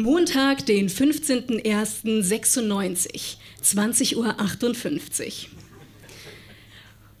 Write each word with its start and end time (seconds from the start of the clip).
Montag, 0.00 0.64
den 0.66 0.88
15.01.96, 0.88 3.34
20.58 3.64 4.14
Uhr. 4.14 4.36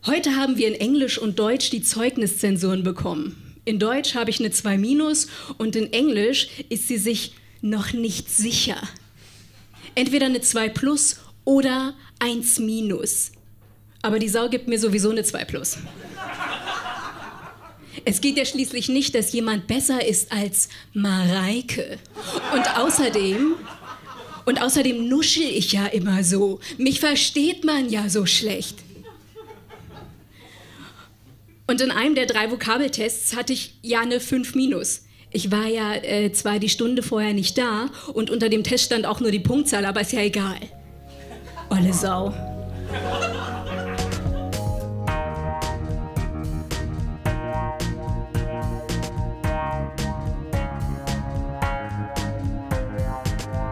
Heute 0.06 0.36
haben 0.36 0.56
wir 0.56 0.68
in 0.68 0.74
Englisch 0.74 1.18
und 1.18 1.40
Deutsch 1.40 1.70
die 1.70 1.82
Zeugniszensuren 1.82 2.84
bekommen. 2.84 3.56
In 3.64 3.80
Deutsch 3.80 4.14
habe 4.14 4.30
ich 4.30 4.38
eine 4.38 4.52
2 4.52 4.78
minus 4.78 5.26
und 5.56 5.74
in 5.74 5.92
Englisch 5.92 6.50
ist 6.68 6.86
sie 6.86 6.98
sich 6.98 7.34
noch 7.62 7.92
nicht 7.94 8.30
sicher. 8.30 8.80
Entweder 9.96 10.26
eine 10.26 10.40
2 10.40 10.68
plus 10.68 11.16
oder 11.44 11.94
1 12.20 12.60
minus. 12.60 13.32
Aber 14.02 14.20
die 14.20 14.28
Sau 14.28 14.48
gibt 14.48 14.68
mir 14.68 14.78
sowieso 14.78 15.10
eine 15.10 15.24
2 15.24 15.44
plus. 15.46 15.78
Es 18.04 18.20
geht 18.20 18.36
ja 18.36 18.44
schließlich 18.44 18.88
nicht, 18.88 19.14
dass 19.14 19.32
jemand 19.32 19.66
besser 19.66 20.04
ist 20.06 20.32
als 20.32 20.68
Mareike. 20.92 21.98
Und 22.54 22.78
außerdem, 22.78 23.54
und 24.44 24.62
außerdem 24.62 25.08
nuschel 25.08 25.44
ich 25.44 25.72
ja 25.72 25.86
immer 25.86 26.24
so. 26.24 26.60
Mich 26.76 27.00
versteht 27.00 27.64
man 27.64 27.88
ja 27.90 28.08
so 28.08 28.26
schlecht. 28.26 28.76
Und 31.66 31.82
in 31.82 31.90
einem 31.90 32.14
der 32.14 32.26
drei 32.26 32.50
Vokabeltests 32.50 33.36
hatte 33.36 33.52
ich 33.52 33.74
ja 33.82 34.00
eine 34.00 34.20
5 34.20 34.54
minus. 34.54 35.02
Ich 35.30 35.50
war 35.50 35.66
ja 35.66 35.94
äh, 35.96 36.32
zwar 36.32 36.58
die 36.58 36.70
Stunde 36.70 37.02
vorher 37.02 37.34
nicht 37.34 37.58
da 37.58 37.90
und 38.14 38.30
unter 38.30 38.48
dem 38.48 38.64
Test 38.64 38.86
stand 38.86 39.04
auch 39.04 39.20
nur 39.20 39.30
die 39.30 39.40
Punktzahl, 39.40 39.84
aber 39.84 40.00
ist 40.00 40.12
ja 40.12 40.20
egal. 40.20 40.58
Olle 41.68 41.92
Sau. 41.92 42.32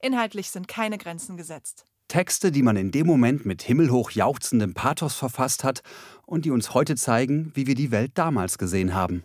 Inhaltlich 0.00 0.50
sind 0.50 0.68
keine 0.68 0.98
Grenzen 0.98 1.36
gesetzt. 1.36 1.84
Texte, 2.08 2.52
die 2.52 2.62
man 2.62 2.76
in 2.76 2.92
dem 2.92 3.06
Moment 3.06 3.46
mit 3.46 3.62
himmelhoch 3.62 4.10
jauchzendem 4.12 4.74
Pathos 4.74 5.16
verfasst 5.16 5.64
hat 5.64 5.82
und 6.24 6.44
die 6.44 6.50
uns 6.50 6.72
heute 6.72 6.96
zeigen, 6.96 7.50
wie 7.54 7.66
wir 7.66 7.74
die 7.74 7.90
Welt 7.90 8.12
damals 8.14 8.58
gesehen 8.58 8.94
haben. 8.94 9.24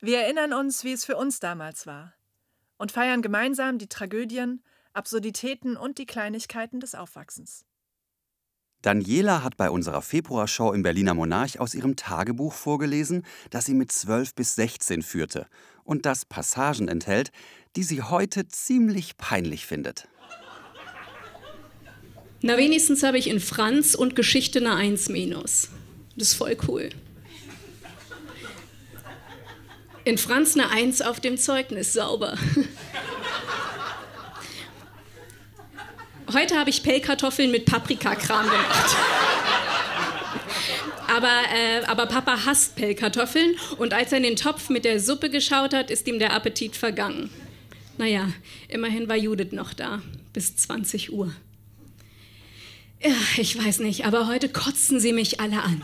Wir 0.00 0.20
erinnern 0.20 0.52
uns, 0.52 0.84
wie 0.84 0.92
es 0.92 1.04
für 1.04 1.16
uns 1.16 1.40
damals 1.40 1.86
war 1.86 2.14
und 2.78 2.92
feiern 2.92 3.20
gemeinsam 3.20 3.78
die 3.78 3.88
Tragödien, 3.88 4.62
Absurditäten 4.94 5.76
und 5.76 5.98
die 5.98 6.06
Kleinigkeiten 6.06 6.80
des 6.80 6.94
Aufwachsens. 6.94 7.66
Daniela 8.82 9.42
hat 9.42 9.58
bei 9.58 9.70
unserer 9.70 10.00
Februarshow 10.00 10.72
im 10.72 10.82
Berliner 10.82 11.12
Monarch 11.12 11.60
aus 11.60 11.74
ihrem 11.74 11.96
Tagebuch 11.96 12.54
vorgelesen, 12.54 13.24
das 13.50 13.66
sie 13.66 13.74
mit 13.74 13.92
12 13.92 14.34
bis 14.34 14.54
16 14.54 15.02
führte 15.02 15.46
und 15.84 16.06
das 16.06 16.24
Passagen 16.24 16.88
enthält, 16.88 17.30
die 17.76 17.82
sie 17.82 18.02
heute 18.02 18.48
ziemlich 18.48 19.18
peinlich 19.18 19.66
findet. 19.66 20.08
Na, 22.42 22.56
wenigstens 22.56 23.02
habe 23.02 23.18
ich 23.18 23.28
in 23.28 23.38
Franz 23.38 23.94
und 23.94 24.16
Geschichte 24.16 24.60
eine 24.60 24.74
1 24.74 25.10
minus. 25.10 25.68
Das 26.16 26.28
ist 26.28 26.34
voll 26.34 26.56
cool. 26.66 26.88
In 30.04 30.16
Franz 30.16 30.54
eine 30.54 30.70
Eins 30.70 31.02
auf 31.02 31.20
dem 31.20 31.36
Zeugnis, 31.36 31.92
sauber. 31.92 32.38
Heute 36.32 36.56
habe 36.56 36.70
ich 36.70 36.82
Pellkartoffeln 36.82 37.50
mit 37.50 37.64
Paprikakram 37.64 38.44
gemacht. 38.44 38.96
Aber, 41.08 41.26
äh, 41.26 41.84
aber 41.86 42.06
Papa 42.06 42.44
hasst 42.44 42.76
Pellkartoffeln 42.76 43.56
und 43.78 43.92
als 43.92 44.12
er 44.12 44.18
in 44.18 44.22
den 44.22 44.36
Topf 44.36 44.68
mit 44.68 44.84
der 44.84 45.00
Suppe 45.00 45.28
geschaut 45.28 45.74
hat, 45.74 45.90
ist 45.90 46.06
ihm 46.06 46.20
der 46.20 46.32
Appetit 46.32 46.76
vergangen. 46.76 47.30
Naja, 47.98 48.32
immerhin 48.68 49.08
war 49.08 49.16
Judith 49.16 49.50
noch 49.50 49.74
da, 49.74 50.02
bis 50.32 50.54
20 50.56 51.12
Uhr. 51.12 51.34
Ich 53.36 53.58
weiß 53.58 53.80
nicht, 53.80 54.06
aber 54.06 54.28
heute 54.28 54.48
kotzen 54.48 55.00
sie 55.00 55.12
mich 55.12 55.40
alle 55.40 55.62
an. 55.62 55.82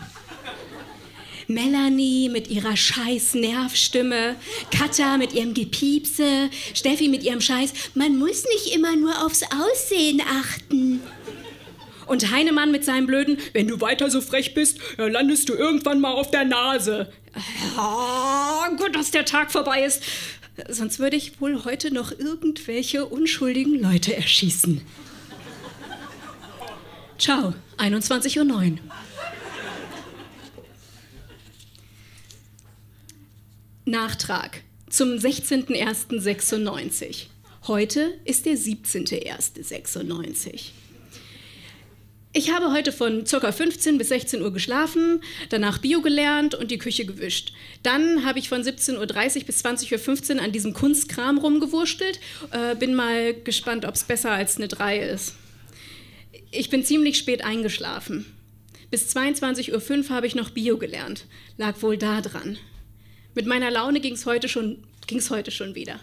Melanie 1.47 2.29
mit 2.29 2.49
ihrer 2.49 2.75
scheiß 2.75 3.35
Nervstimme, 3.35 4.35
Katja 4.71 5.17
mit 5.17 5.33
ihrem 5.33 5.53
Gepiepse, 5.53 6.49
Steffi 6.73 7.07
mit 7.07 7.23
ihrem 7.23 7.41
Scheiß, 7.41 7.73
man 7.95 8.17
muss 8.17 8.43
nicht 8.43 8.75
immer 8.75 8.95
nur 8.95 9.25
aufs 9.25 9.43
Aussehen 9.43 10.21
achten. 10.21 11.01
Und 12.05 12.31
Heinemann 12.31 12.71
mit 12.71 12.85
seinem 12.85 13.05
blöden, 13.05 13.37
wenn 13.53 13.67
du 13.67 13.81
weiter 13.81 14.09
so 14.09 14.21
frech 14.21 14.53
bist, 14.53 14.79
landest 14.97 15.49
du 15.49 15.53
irgendwann 15.53 15.99
mal 15.99 16.13
auf 16.13 16.31
der 16.31 16.45
Nase. 16.45 17.11
Oh, 17.77 18.75
gut, 18.77 18.95
dass 18.95 19.11
der 19.11 19.25
Tag 19.25 19.51
vorbei 19.51 19.83
ist. 19.83 20.03
Sonst 20.69 20.99
würde 20.99 21.17
ich 21.17 21.39
wohl 21.41 21.65
heute 21.65 21.93
noch 21.93 22.11
irgendwelche 22.11 23.05
unschuldigen 23.05 23.79
Leute 23.81 24.15
erschießen. 24.15 24.81
Ciao, 27.19 27.53
21.09 27.77 28.47
Uhr. 28.47 28.77
Nachtrag 33.87 34.61
zum 34.89 35.13
16.01.96. 35.13 37.27
Heute 37.67 38.19
ist 38.25 38.45
der 38.45 38.57
17.01.96. 38.57 40.71
Ich 42.33 42.51
habe 42.51 42.73
heute 42.73 42.91
von 42.91 43.23
ca. 43.23 43.49
15 43.49 43.97
bis 43.97 44.09
16 44.09 44.41
Uhr 44.41 44.51
geschlafen, 44.51 45.21
danach 45.47 45.77
Bio 45.77 46.01
gelernt 46.01 46.53
und 46.53 46.69
die 46.69 46.79
Küche 46.79 47.05
gewischt. 47.05 47.53
Dann 47.81 48.25
habe 48.25 48.39
ich 48.39 48.49
von 48.49 48.61
17.30 48.61 48.97
Uhr 48.97 49.05
bis 49.45 49.63
20.15 49.63 50.35
Uhr 50.35 50.43
an 50.43 50.51
diesem 50.51 50.73
Kunstkram 50.73 51.37
rumgewurstelt. 51.37 52.19
Äh, 52.51 52.75
bin 52.75 52.93
mal 52.93 53.35
gespannt, 53.35 53.85
ob 53.85 53.95
es 53.95 54.03
besser 54.03 54.31
als 54.31 54.57
eine 54.57 54.67
3 54.67 54.99
ist. 54.99 55.35
Ich 56.51 56.69
bin 56.69 56.83
ziemlich 56.83 57.17
spät 57.17 57.45
eingeschlafen. 57.45 58.25
Bis 58.91 59.15
22.05 59.15 60.09
Uhr 60.09 60.11
habe 60.13 60.27
ich 60.27 60.35
noch 60.35 60.49
Bio 60.49 60.77
gelernt. 60.77 61.23
Lag 61.55 61.81
wohl 61.81 61.97
da 61.97 62.19
dran. 62.19 62.57
Mit 63.37 63.45
meiner 63.45 63.69
Laune 63.69 63.99
ging 63.99 64.15
es 64.15 64.25
heute, 64.25 64.49
schon, 64.49 64.79
heute 65.29 65.51
schon 65.51 65.75
wieder. 65.75 65.99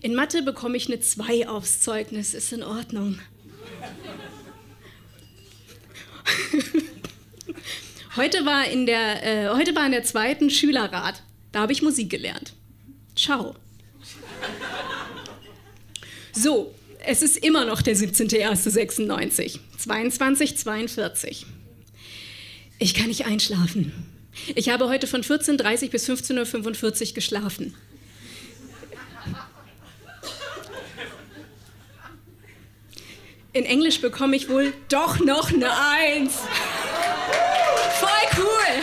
In 0.00 0.16
Mathe 0.16 0.42
bekomme 0.42 0.76
ich 0.76 0.88
eine 0.88 0.98
2 0.98 1.48
aufs 1.48 1.80
Zeugnis, 1.82 2.34
ist 2.34 2.52
in 2.52 2.64
Ordnung. 2.64 3.20
heute, 8.16 8.44
war 8.44 8.66
in 8.66 8.86
der, 8.86 9.22
äh, 9.22 9.50
heute 9.50 9.76
war 9.76 9.86
in 9.86 9.92
der 9.92 10.02
zweiten 10.02 10.50
Schülerrat. 10.50 11.22
Da 11.52 11.60
habe 11.60 11.70
ich 11.72 11.80
Musik 11.80 12.10
gelernt. 12.10 12.54
Ciao. 13.14 13.54
So, 16.32 16.74
es 17.06 17.22
ist 17.22 17.36
immer 17.36 17.64
noch 17.66 17.82
der 17.82 17.94
17.01.96. 17.94 19.60
22.42. 19.78 21.44
Ich 22.80 22.94
kann 22.94 23.06
nicht 23.06 23.26
einschlafen. 23.26 24.13
Ich 24.54 24.68
habe 24.68 24.88
heute 24.88 25.06
von 25.06 25.22
14.30 25.22 25.90
bis 25.90 26.08
15.45 26.08 27.08
Uhr 27.08 27.14
geschlafen. 27.14 27.74
In 33.52 33.64
Englisch 33.64 34.00
bekomme 34.00 34.34
ich 34.34 34.48
wohl 34.48 34.72
doch 34.88 35.20
noch 35.20 35.52
eine 35.52 35.70
Eins. 35.70 36.40
Voll 38.00 38.08
cool. 38.38 38.82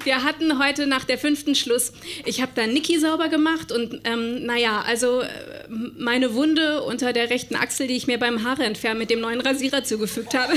Wir 0.04 0.22
hatten 0.22 0.58
heute 0.58 0.86
nach 0.86 1.04
der 1.04 1.18
fünften 1.18 1.56
Schluss. 1.56 1.92
Ich 2.24 2.40
habe 2.40 2.52
da 2.54 2.68
Niki 2.68 3.00
sauber 3.00 3.28
gemacht 3.28 3.72
und 3.72 4.00
ähm, 4.04 4.46
naja, 4.46 4.82
also 4.86 5.22
äh, 5.22 5.28
meine 5.68 6.34
Wunde 6.34 6.82
unter 6.82 7.12
der 7.12 7.30
rechten 7.30 7.56
Achsel, 7.56 7.88
die 7.88 7.96
ich 7.96 8.06
mir 8.06 8.18
beim 8.18 8.44
Haare 8.44 8.62
entfernen 8.62 9.00
mit 9.00 9.10
dem 9.10 9.20
neuen 9.20 9.40
Rasierer 9.40 9.82
zugefügt 9.82 10.34
habe, 10.34 10.54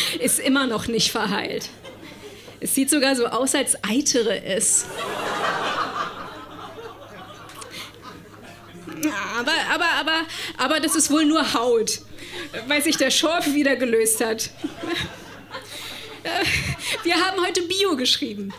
ist 0.20 0.38
immer 0.38 0.66
noch 0.66 0.86
nicht 0.86 1.10
verheilt. 1.10 1.68
Es 2.60 2.74
sieht 2.74 2.90
sogar 2.90 3.16
so 3.16 3.26
aus, 3.26 3.54
als 3.54 3.76
eitere 3.82 4.42
es. 4.44 4.86
Aber, 9.36 9.52
aber, 9.74 9.88
aber, 9.98 10.20
aber 10.58 10.80
das 10.80 10.94
ist 10.94 11.10
wohl 11.10 11.24
nur 11.24 11.54
Haut, 11.54 12.02
weil 12.68 12.80
sich 12.82 12.96
der 12.96 13.10
Schorf 13.10 13.52
wieder 13.52 13.74
gelöst 13.74 14.24
hat. 14.24 14.50
Wir 17.02 17.16
haben 17.16 17.44
heute 17.44 17.62
Bio 17.62 17.96
geschrieben. 17.96 18.54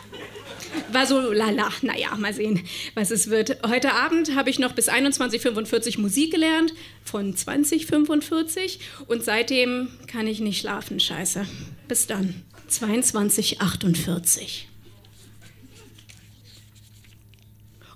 War 0.94 1.06
so 1.06 1.32
lala. 1.32 1.70
Naja, 1.82 2.16
mal 2.16 2.32
sehen, 2.32 2.62
was 2.94 3.10
es 3.10 3.28
wird. 3.28 3.58
Heute 3.66 3.92
Abend 3.92 4.34
habe 4.34 4.48
ich 4.50 4.58
noch 4.58 4.72
bis 4.72 4.88
21.45 4.88 6.00
Musik 6.00 6.32
gelernt, 6.32 6.72
von 7.04 7.34
20.45 7.34 8.78
und 9.06 9.22
seitdem 9.22 9.90
kann 10.06 10.26
ich 10.26 10.40
nicht 10.40 10.60
schlafen. 10.60 10.98
Scheiße. 11.00 11.46
Bis 11.88 12.06
dann. 12.06 12.42
22.48. 12.70 14.62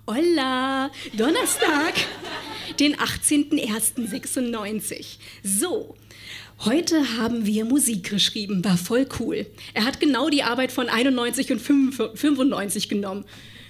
Holla, 0.07 0.91
Donnerstag, 1.15 1.95
den 2.81 2.97
18.01.96. 2.97 5.17
So, 5.43 5.97
Heute 6.65 7.17
haben 7.19 7.47
wir 7.47 7.65
Musik 7.65 8.11
geschrieben, 8.11 8.65
war 8.65 8.77
voll 8.77 9.07
cool. 9.21 9.47
Er 9.75 9.85
hat 9.85 10.01
genau 10.01 10.29
die 10.29 10.43
Arbeit 10.43 10.73
von 10.73 10.89
91 10.89 11.53
und 11.53 11.61
95 11.61 12.89
genommen. 12.89 13.25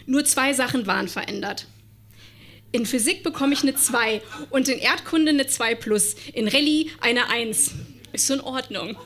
Nur 0.06 0.24
zwei 0.24 0.54
Sachen 0.54 0.86
waren 0.86 1.06
verändert. 1.06 1.66
In 2.72 2.86
Physik 2.86 3.22
bekomme 3.22 3.52
ich 3.52 3.62
eine 3.62 3.74
2 3.74 4.22
und 4.48 4.68
in 4.68 4.78
Erdkunde 4.78 5.32
eine 5.32 5.46
2 5.46 5.74
plus. 5.74 6.16
In 6.32 6.48
Rallye 6.48 6.90
eine 7.00 7.28
1. 7.28 7.72
Ist 8.12 8.26
so 8.26 8.34
in 8.34 8.40
Ordnung. 8.40 8.96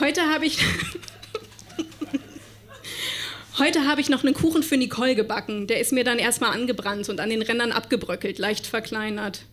Heute 0.00 0.22
habe 0.22 0.46
ich. 0.46 0.58
Heute 3.58 3.86
habe 3.86 4.00
ich 4.00 4.08
noch 4.08 4.24
einen 4.24 4.34
Kuchen 4.34 4.62
für 4.62 4.76
Nicole 4.78 5.14
gebacken. 5.14 5.66
Der 5.66 5.80
ist 5.80 5.92
mir 5.92 6.04
dann 6.04 6.18
erstmal 6.18 6.52
angebrannt 6.52 7.08
und 7.08 7.20
an 7.20 7.28
den 7.28 7.42
Rändern 7.42 7.72
abgebröckelt, 7.72 8.38
leicht 8.38 8.66
verkleinert. 8.66 9.44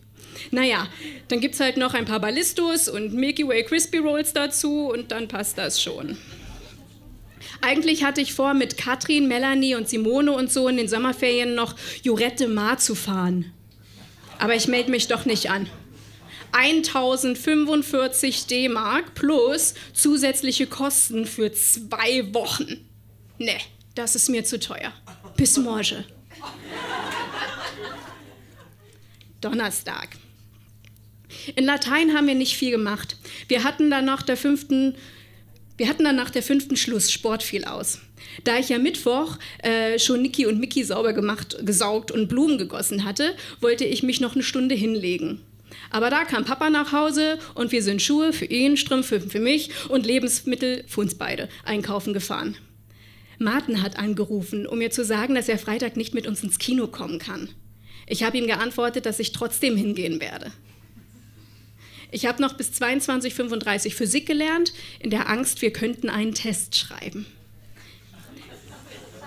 Naja, 0.50 0.88
dann 1.28 1.40
gibt 1.40 1.54
es 1.54 1.60
halt 1.60 1.76
noch 1.76 1.94
ein 1.94 2.04
paar 2.04 2.20
Ballistos 2.20 2.88
und 2.88 3.14
Milky 3.14 3.46
Way 3.46 3.64
Crispy 3.64 3.98
Rolls 3.98 4.32
dazu 4.32 4.90
und 4.90 5.12
dann 5.12 5.28
passt 5.28 5.58
das 5.58 5.82
schon. 5.82 6.16
Eigentlich 7.62 8.04
hatte 8.04 8.20
ich 8.20 8.34
vor, 8.34 8.54
mit 8.54 8.76
Katrin, 8.76 9.28
Melanie 9.28 9.74
und 9.74 9.88
Simone 9.88 10.32
und 10.32 10.52
so 10.52 10.68
in 10.68 10.76
den 10.76 10.88
Sommerferien 10.88 11.54
noch 11.54 11.74
Jurette 12.02 12.48
Mar 12.48 12.78
zu 12.78 12.94
fahren. 12.94 13.52
Aber 14.38 14.54
ich 14.54 14.68
melde 14.68 14.90
mich 14.90 15.08
doch 15.08 15.24
nicht 15.24 15.50
an. 15.50 15.68
1045 16.52 18.46
D-Mark 18.46 19.14
plus 19.14 19.74
zusätzliche 19.92 20.66
Kosten 20.66 21.26
für 21.26 21.52
zwei 21.52 22.32
Wochen. 22.32 22.88
Ne, 23.38 23.58
das 23.94 24.14
ist 24.14 24.28
mir 24.28 24.44
zu 24.44 24.58
teuer. 24.58 24.92
Bis 25.36 25.58
morgen. 25.58 26.04
Donnerstag. 29.40 30.08
In 31.54 31.64
Latein 31.64 32.14
haben 32.14 32.26
wir 32.26 32.34
nicht 32.34 32.56
viel 32.56 32.70
gemacht. 32.70 33.16
Wir 33.48 33.64
hatten 33.64 33.90
dann 33.90 34.04
nach 34.04 34.22
der 34.22 34.36
fünften, 34.36 34.96
wir 35.76 35.88
hatten 35.88 36.04
dann 36.04 36.16
nach 36.16 36.30
der 36.30 36.42
fünften 36.42 36.76
Schluss, 36.76 37.10
Sport 37.10 37.42
fiel 37.42 37.64
aus. 37.64 38.00
Da 38.44 38.58
ich 38.58 38.68
ja 38.68 38.78
Mittwoch 38.78 39.38
äh, 39.62 39.98
schon 39.98 40.22
Niki 40.22 40.46
und 40.46 40.58
Miki 40.58 40.82
sauber 40.84 41.12
gemacht, 41.12 41.58
gesaugt 41.64 42.10
und 42.10 42.28
Blumen 42.28 42.58
gegossen 42.58 43.04
hatte, 43.04 43.34
wollte 43.60 43.84
ich 43.84 44.02
mich 44.02 44.20
noch 44.20 44.34
eine 44.34 44.42
Stunde 44.42 44.74
hinlegen. 44.74 45.40
Aber 45.90 46.10
da 46.10 46.24
kam 46.24 46.44
Papa 46.44 46.70
nach 46.70 46.92
Hause 46.92 47.38
und 47.54 47.72
wir 47.72 47.82
sind 47.82 48.02
Schuhe 48.02 48.32
für 48.32 48.46
ihn, 48.46 48.76
Strümpfe 48.76 49.20
für 49.20 49.40
mich 49.40 49.70
und 49.88 50.06
Lebensmittel 50.06 50.84
für 50.86 51.00
uns 51.00 51.14
beide 51.14 51.48
einkaufen 51.64 52.12
gefahren. 52.12 52.56
Martin 53.38 53.82
hat 53.82 53.98
angerufen, 53.98 54.66
um 54.66 54.78
mir 54.78 54.90
zu 54.90 55.04
sagen, 55.04 55.34
dass 55.34 55.48
er 55.48 55.58
Freitag 55.58 55.96
nicht 55.96 56.14
mit 56.14 56.26
uns 56.26 56.42
ins 56.42 56.58
Kino 56.58 56.86
kommen 56.86 57.18
kann. 57.18 57.50
Ich 58.06 58.22
habe 58.22 58.38
ihm 58.38 58.46
geantwortet, 58.46 59.04
dass 59.04 59.18
ich 59.18 59.32
trotzdem 59.32 59.76
hingehen 59.76 60.20
werde. 60.20 60.52
Ich 62.10 62.26
habe 62.26 62.40
noch 62.40 62.54
bis 62.54 62.70
22.35 62.70 63.92
Physik 63.92 64.26
gelernt, 64.26 64.72
in 65.00 65.10
der 65.10 65.28
Angst, 65.28 65.60
wir 65.62 65.72
könnten 65.72 66.08
einen 66.08 66.34
Test 66.34 66.76
schreiben. 66.76 67.26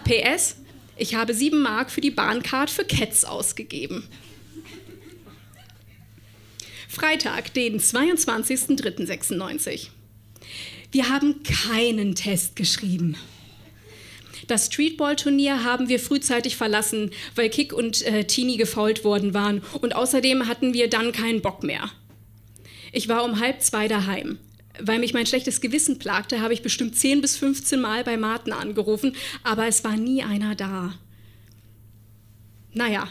PS, 0.06 0.56
ich 0.98 1.16
habe 1.16 1.34
7 1.34 1.62
Mark 1.62 1.92
für 1.92 2.02
die 2.02 2.12
Bahncard 2.12 2.70
für 2.70 2.86
Cats 2.86 3.26
ausgegeben. 3.26 4.08
Freitag, 6.88 7.54
den 7.54 7.80
22.03.96. 7.80 9.90
Wir 10.92 11.10
haben 11.10 11.44
keinen 11.44 12.16
Test 12.16 12.56
geschrieben. 12.56 13.16
Das 14.48 14.66
Streetball-Turnier 14.66 15.64
haben 15.64 15.90
wir 15.90 16.00
frühzeitig 16.00 16.56
verlassen, 16.56 17.12
weil 17.36 17.50
Kick 17.50 17.72
und 17.72 18.02
äh, 18.02 18.26
Tini 18.26 18.58
gefault 18.58 19.04
worden 19.04 19.36
waren. 19.36 19.62
Und 19.82 19.96
außerdem 19.96 20.48
hatten 20.48 20.74
wir 20.74 20.90
dann 20.90 21.12
keinen 21.12 21.42
Bock 21.42 21.62
mehr. 21.62 21.92
Ich 22.92 23.08
war 23.08 23.24
um 23.24 23.40
halb 23.40 23.62
zwei 23.62 23.88
daheim. 23.88 24.38
Weil 24.82 25.00
mich 25.00 25.14
mein 25.14 25.26
schlechtes 25.26 25.60
Gewissen 25.60 26.00
plagte, 26.00 26.42
habe 26.42 26.54
ich 26.54 26.62
bestimmt 26.62 26.96
10 26.96 27.22
bis 27.22 27.36
15 27.36 27.82
Mal 27.82 28.04
bei 28.04 28.16
Martin 28.16 28.54
angerufen, 28.54 29.16
aber 29.44 29.68
es 29.68 29.84
war 29.84 29.98
nie 29.98 30.24
einer 30.24 30.56
da. 30.56 30.94
Naja, 32.74 33.10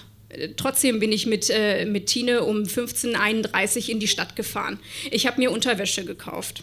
trotzdem 0.57 0.99
bin 0.99 1.13
ich 1.13 1.27
mit, 1.27 1.51
äh, 1.51 1.85
mit 1.85 2.07
Tine 2.07 2.45
um 2.45 2.63
15.31 2.63 3.83
Uhr 3.85 3.89
in 3.91 4.01
die 4.01 4.09
Stadt 4.09 4.35
gefahren. 4.37 4.79
Ich 5.11 5.27
habe 5.27 5.41
mir 5.41 5.51
Unterwäsche 5.51 6.05
gekauft. 6.05 6.63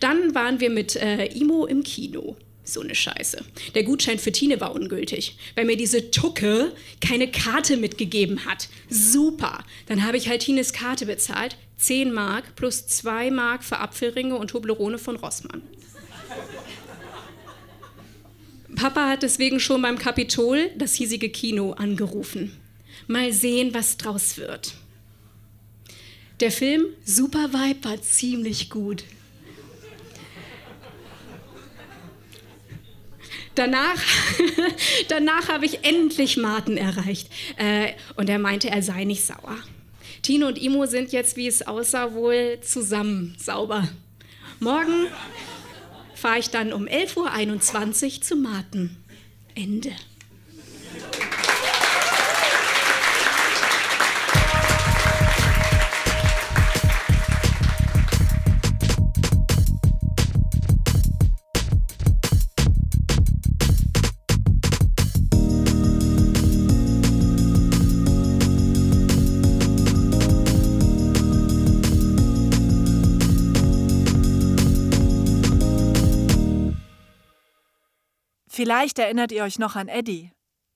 Dann 0.00 0.34
waren 0.34 0.60
wir 0.60 0.68
mit 0.68 0.96
äh, 0.96 1.26
Imo 1.26 1.64
im 1.64 1.82
Kino. 1.82 2.36
So 2.68 2.80
eine 2.80 2.96
Scheiße. 2.96 3.44
Der 3.76 3.84
Gutschein 3.84 4.18
für 4.18 4.32
Tine 4.32 4.60
war 4.60 4.74
ungültig, 4.74 5.38
weil 5.54 5.66
mir 5.66 5.76
diese 5.76 6.10
Tucke 6.10 6.72
keine 7.00 7.30
Karte 7.30 7.76
mitgegeben 7.76 8.44
hat. 8.44 8.68
Super. 8.90 9.64
Dann 9.86 10.04
habe 10.04 10.16
ich 10.16 10.28
halt 10.28 10.42
Tines 10.42 10.72
Karte 10.72 11.06
bezahlt. 11.06 11.56
10 11.78 12.12
Mark 12.12 12.56
plus 12.56 12.88
2 12.88 13.30
Mark 13.30 13.62
für 13.62 13.78
Apfelringe 13.78 14.34
und 14.34 14.48
Toblerone 14.48 14.98
von 14.98 15.14
Rossmann. 15.14 15.62
Papa 18.74 19.08
hat 19.08 19.22
deswegen 19.22 19.60
schon 19.60 19.80
beim 19.80 19.96
Kapitol, 19.96 20.70
das 20.76 20.94
hiesige 20.94 21.30
Kino, 21.30 21.72
angerufen. 21.72 22.52
Mal 23.06 23.32
sehen, 23.32 23.74
was 23.74 23.96
draus 23.96 24.38
wird. 24.38 24.74
Der 26.40 26.50
Film 26.50 26.86
Super 27.04 27.52
Vibe 27.52 27.84
war 27.84 28.02
ziemlich 28.02 28.70
gut. 28.70 29.04
Danach, 33.56 34.00
danach 35.08 35.48
habe 35.48 35.64
ich 35.64 35.84
endlich 35.84 36.36
Martin 36.36 36.76
erreicht. 36.76 37.28
Äh, 37.56 37.92
und 38.14 38.28
er 38.28 38.38
meinte, 38.38 38.70
er 38.70 38.82
sei 38.82 39.04
nicht 39.04 39.24
sauer. 39.24 39.56
Tino 40.22 40.46
und 40.46 40.60
Imo 40.60 40.86
sind 40.86 41.10
jetzt, 41.12 41.36
wie 41.36 41.46
es 41.46 41.66
aussah, 41.66 42.12
wohl 42.12 42.58
zusammen 42.60 43.34
sauber. 43.38 43.88
Morgen 44.60 45.06
fahre 46.14 46.38
ich 46.38 46.50
dann 46.50 46.72
um 46.72 46.84
11.21 46.84 48.04
Uhr 48.16 48.22
zu 48.22 48.36
Martin. 48.36 48.96
Ende. 49.54 49.92
Vielleicht 78.56 78.98
erinnert 78.98 79.32
ihr 79.32 79.42
euch 79.42 79.58
noch 79.58 79.76
an 79.76 79.86
Eddie. 79.86 80.32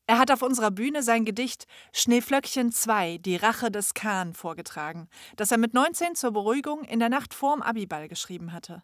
Er 0.06 0.18
hat 0.18 0.30
auf 0.30 0.42
unserer 0.42 0.70
Bühne 0.70 1.02
sein 1.02 1.25
Gedicht 1.25 1.64
Schneeflöckchen 1.94 2.72
2, 2.72 3.16
die 3.16 3.37
Rache 3.37 3.70
des 3.70 3.94
Kahn 3.94 4.34
vorgetragen, 4.34 5.08
das 5.37 5.50
er 5.50 5.56
mit 5.56 5.72
19 5.72 6.14
zur 6.14 6.32
Beruhigung 6.32 6.84
in 6.84 6.99
der 6.99 7.08
Nacht 7.08 7.32
vorm 7.32 7.62
Abiball 7.62 8.06
geschrieben 8.08 8.52
hatte. 8.52 8.82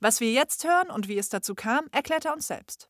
Was 0.00 0.18
wir 0.18 0.32
jetzt 0.32 0.64
hören 0.64 0.90
und 0.90 1.06
wie 1.06 1.18
es 1.18 1.28
dazu 1.28 1.54
kam, 1.54 1.86
erklärt 1.92 2.24
er 2.24 2.32
uns 2.32 2.48
selbst. 2.48 2.88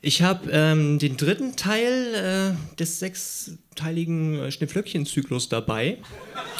Ich 0.00 0.22
habe 0.22 0.48
ähm, 0.52 1.00
den 1.00 1.16
dritten 1.16 1.56
Teil 1.56 2.54
äh, 2.54 2.76
des 2.76 3.00
sechsteiligen 3.00 4.38
äh, 4.38 4.52
Schneeflöckchen-Zyklus 4.52 5.48
dabei. 5.48 5.98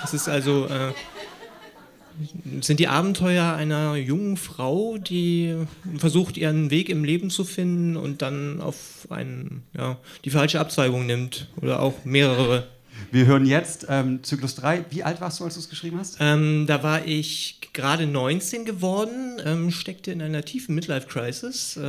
Das 0.01 0.13
ist 0.13 0.29
also 0.29 0.67
äh, 0.67 0.93
sind 2.61 2.81
die 2.81 2.89
Abenteuer 2.89 3.55
einer 3.55 3.97
jungen 3.97 4.37
Frau, 4.37 4.99
die 4.99 5.57
versucht, 5.99 6.37
ihren 6.37 6.71
Weg 6.71 6.89
im 6.89 7.05
Leben 7.05 7.31
zu 7.31 7.45
finden 7.45 7.97
und 7.97 8.23
dann 8.23 8.61
auf 8.61 9.07
einen, 9.11 9.63
ja, 9.77 9.99
die 10.25 10.31
falsche 10.31 10.61
Abzweigung 10.61 11.07
nimmt 11.07 11.49
oder 11.61 11.81
auch 11.81 12.05
mehrere. 12.05 12.67
Wir 13.11 13.27
hören 13.27 13.47
jetzt 13.47 13.87
ähm, 13.89 14.23
Zyklus 14.23 14.55
3. 14.57 14.87
Wie 14.91 15.03
alt 15.03 15.21
warst 15.21 15.41
du, 15.41 15.45
als 15.45 15.55
du 15.55 15.61
es 15.61 15.69
geschrieben 15.69 15.99
hast? 15.99 16.19
Ähm, 16.21 16.67
da 16.67 16.83
war 16.83 17.07
ich 17.07 17.59
gerade 17.73 18.07
19 18.07 18.65
geworden, 18.65 19.41
ähm, 19.45 19.71
steckte 19.71 20.13
in 20.13 20.23
einer 20.23 20.45
tiefen 20.45 20.75
Midlife-Crisis. 20.75 21.79
Äh, 21.79 21.81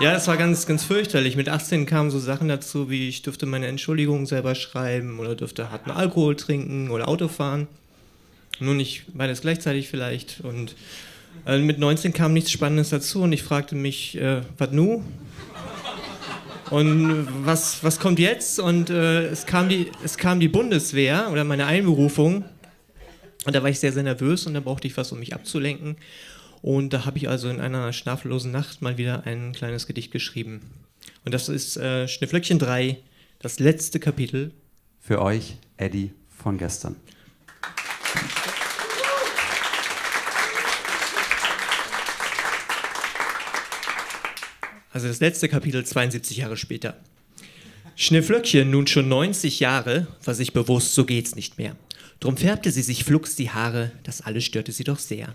ja, 0.00 0.12
das 0.12 0.26
war 0.26 0.36
ganz, 0.36 0.66
ganz 0.66 0.84
fürchterlich. 0.84 1.36
Mit 1.36 1.48
18 1.48 1.86
kamen 1.86 2.10
so 2.10 2.18
Sachen 2.18 2.48
dazu, 2.48 2.90
wie 2.90 3.08
ich 3.08 3.22
dürfte 3.22 3.46
meine 3.46 3.68
Entschuldigungen 3.68 4.26
selber 4.26 4.54
schreiben 4.54 5.18
oder 5.18 5.34
dürfte 5.34 5.70
harten 5.70 5.90
Alkohol 5.90 6.36
trinken 6.36 6.90
oder 6.90 7.08
Auto 7.08 7.28
fahren 7.28 7.68
nur 8.60 8.74
nicht 8.74 9.04
beides 9.14 9.40
gleichzeitig 9.40 9.88
vielleicht. 9.88 10.40
Und 10.40 10.74
Äh, 11.46 11.58
mit 11.58 11.78
19 11.78 12.12
kam 12.12 12.32
nichts 12.32 12.50
Spannendes 12.50 12.90
dazu 12.90 13.22
und 13.22 13.32
ich 13.32 13.42
fragte 13.42 13.74
mich, 13.74 14.16
äh, 14.16 14.42
was 14.58 14.70
nu? 14.70 15.04
Und 16.70 17.28
was, 17.44 17.84
was 17.84 18.00
kommt 18.00 18.18
jetzt? 18.18 18.58
Und 18.58 18.88
äh, 18.88 19.26
es, 19.26 19.44
kam 19.44 19.68
die, 19.68 19.90
es 20.04 20.16
kam 20.16 20.40
die 20.40 20.48
Bundeswehr 20.48 21.28
oder 21.30 21.44
meine 21.44 21.66
Einberufung. 21.66 22.44
Und 23.44 23.54
da 23.54 23.62
war 23.62 23.68
ich 23.68 23.80
sehr, 23.80 23.92
sehr 23.92 24.04
nervös 24.04 24.46
und 24.46 24.54
da 24.54 24.60
brauchte 24.60 24.86
ich 24.86 24.96
was, 24.96 25.12
um 25.12 25.18
mich 25.18 25.34
abzulenken. 25.34 25.96
Und 26.62 26.92
da 26.92 27.04
habe 27.04 27.18
ich 27.18 27.28
also 27.28 27.48
in 27.48 27.60
einer 27.60 27.92
schlaflosen 27.92 28.52
Nacht 28.52 28.80
mal 28.80 28.96
wieder 28.96 29.26
ein 29.26 29.52
kleines 29.52 29.86
Gedicht 29.86 30.12
geschrieben. 30.12 30.60
Und 31.24 31.34
das 31.34 31.48
ist 31.48 31.76
äh, 31.76 32.06
Schneeflöckchen 32.06 32.58
3, 32.58 32.98
das 33.40 33.58
letzte 33.58 33.98
Kapitel. 33.98 34.52
Für 35.00 35.20
euch, 35.20 35.56
Eddie 35.76 36.12
von 36.30 36.56
gestern. 36.56 36.96
Also 44.92 45.08
das 45.08 45.20
letzte 45.20 45.48
Kapitel 45.48 45.84
72 45.84 46.36
Jahre 46.36 46.56
später. 46.56 46.96
Schneeflöckchen, 47.96 48.70
nun 48.70 48.86
schon 48.86 49.08
90 49.08 49.60
Jahre, 49.60 50.06
war 50.24 50.34
sich 50.34 50.52
bewusst, 50.52 50.94
so 50.94 51.04
geht's 51.04 51.34
nicht 51.34 51.58
mehr. 51.58 51.76
Drum 52.20 52.36
färbte 52.36 52.70
sie 52.70 52.82
sich 52.82 53.04
flugs 53.04 53.34
die 53.34 53.50
Haare, 53.50 53.92
das 54.02 54.20
alles 54.20 54.44
störte 54.44 54.72
sie 54.72 54.84
doch 54.84 54.98
sehr. 54.98 55.34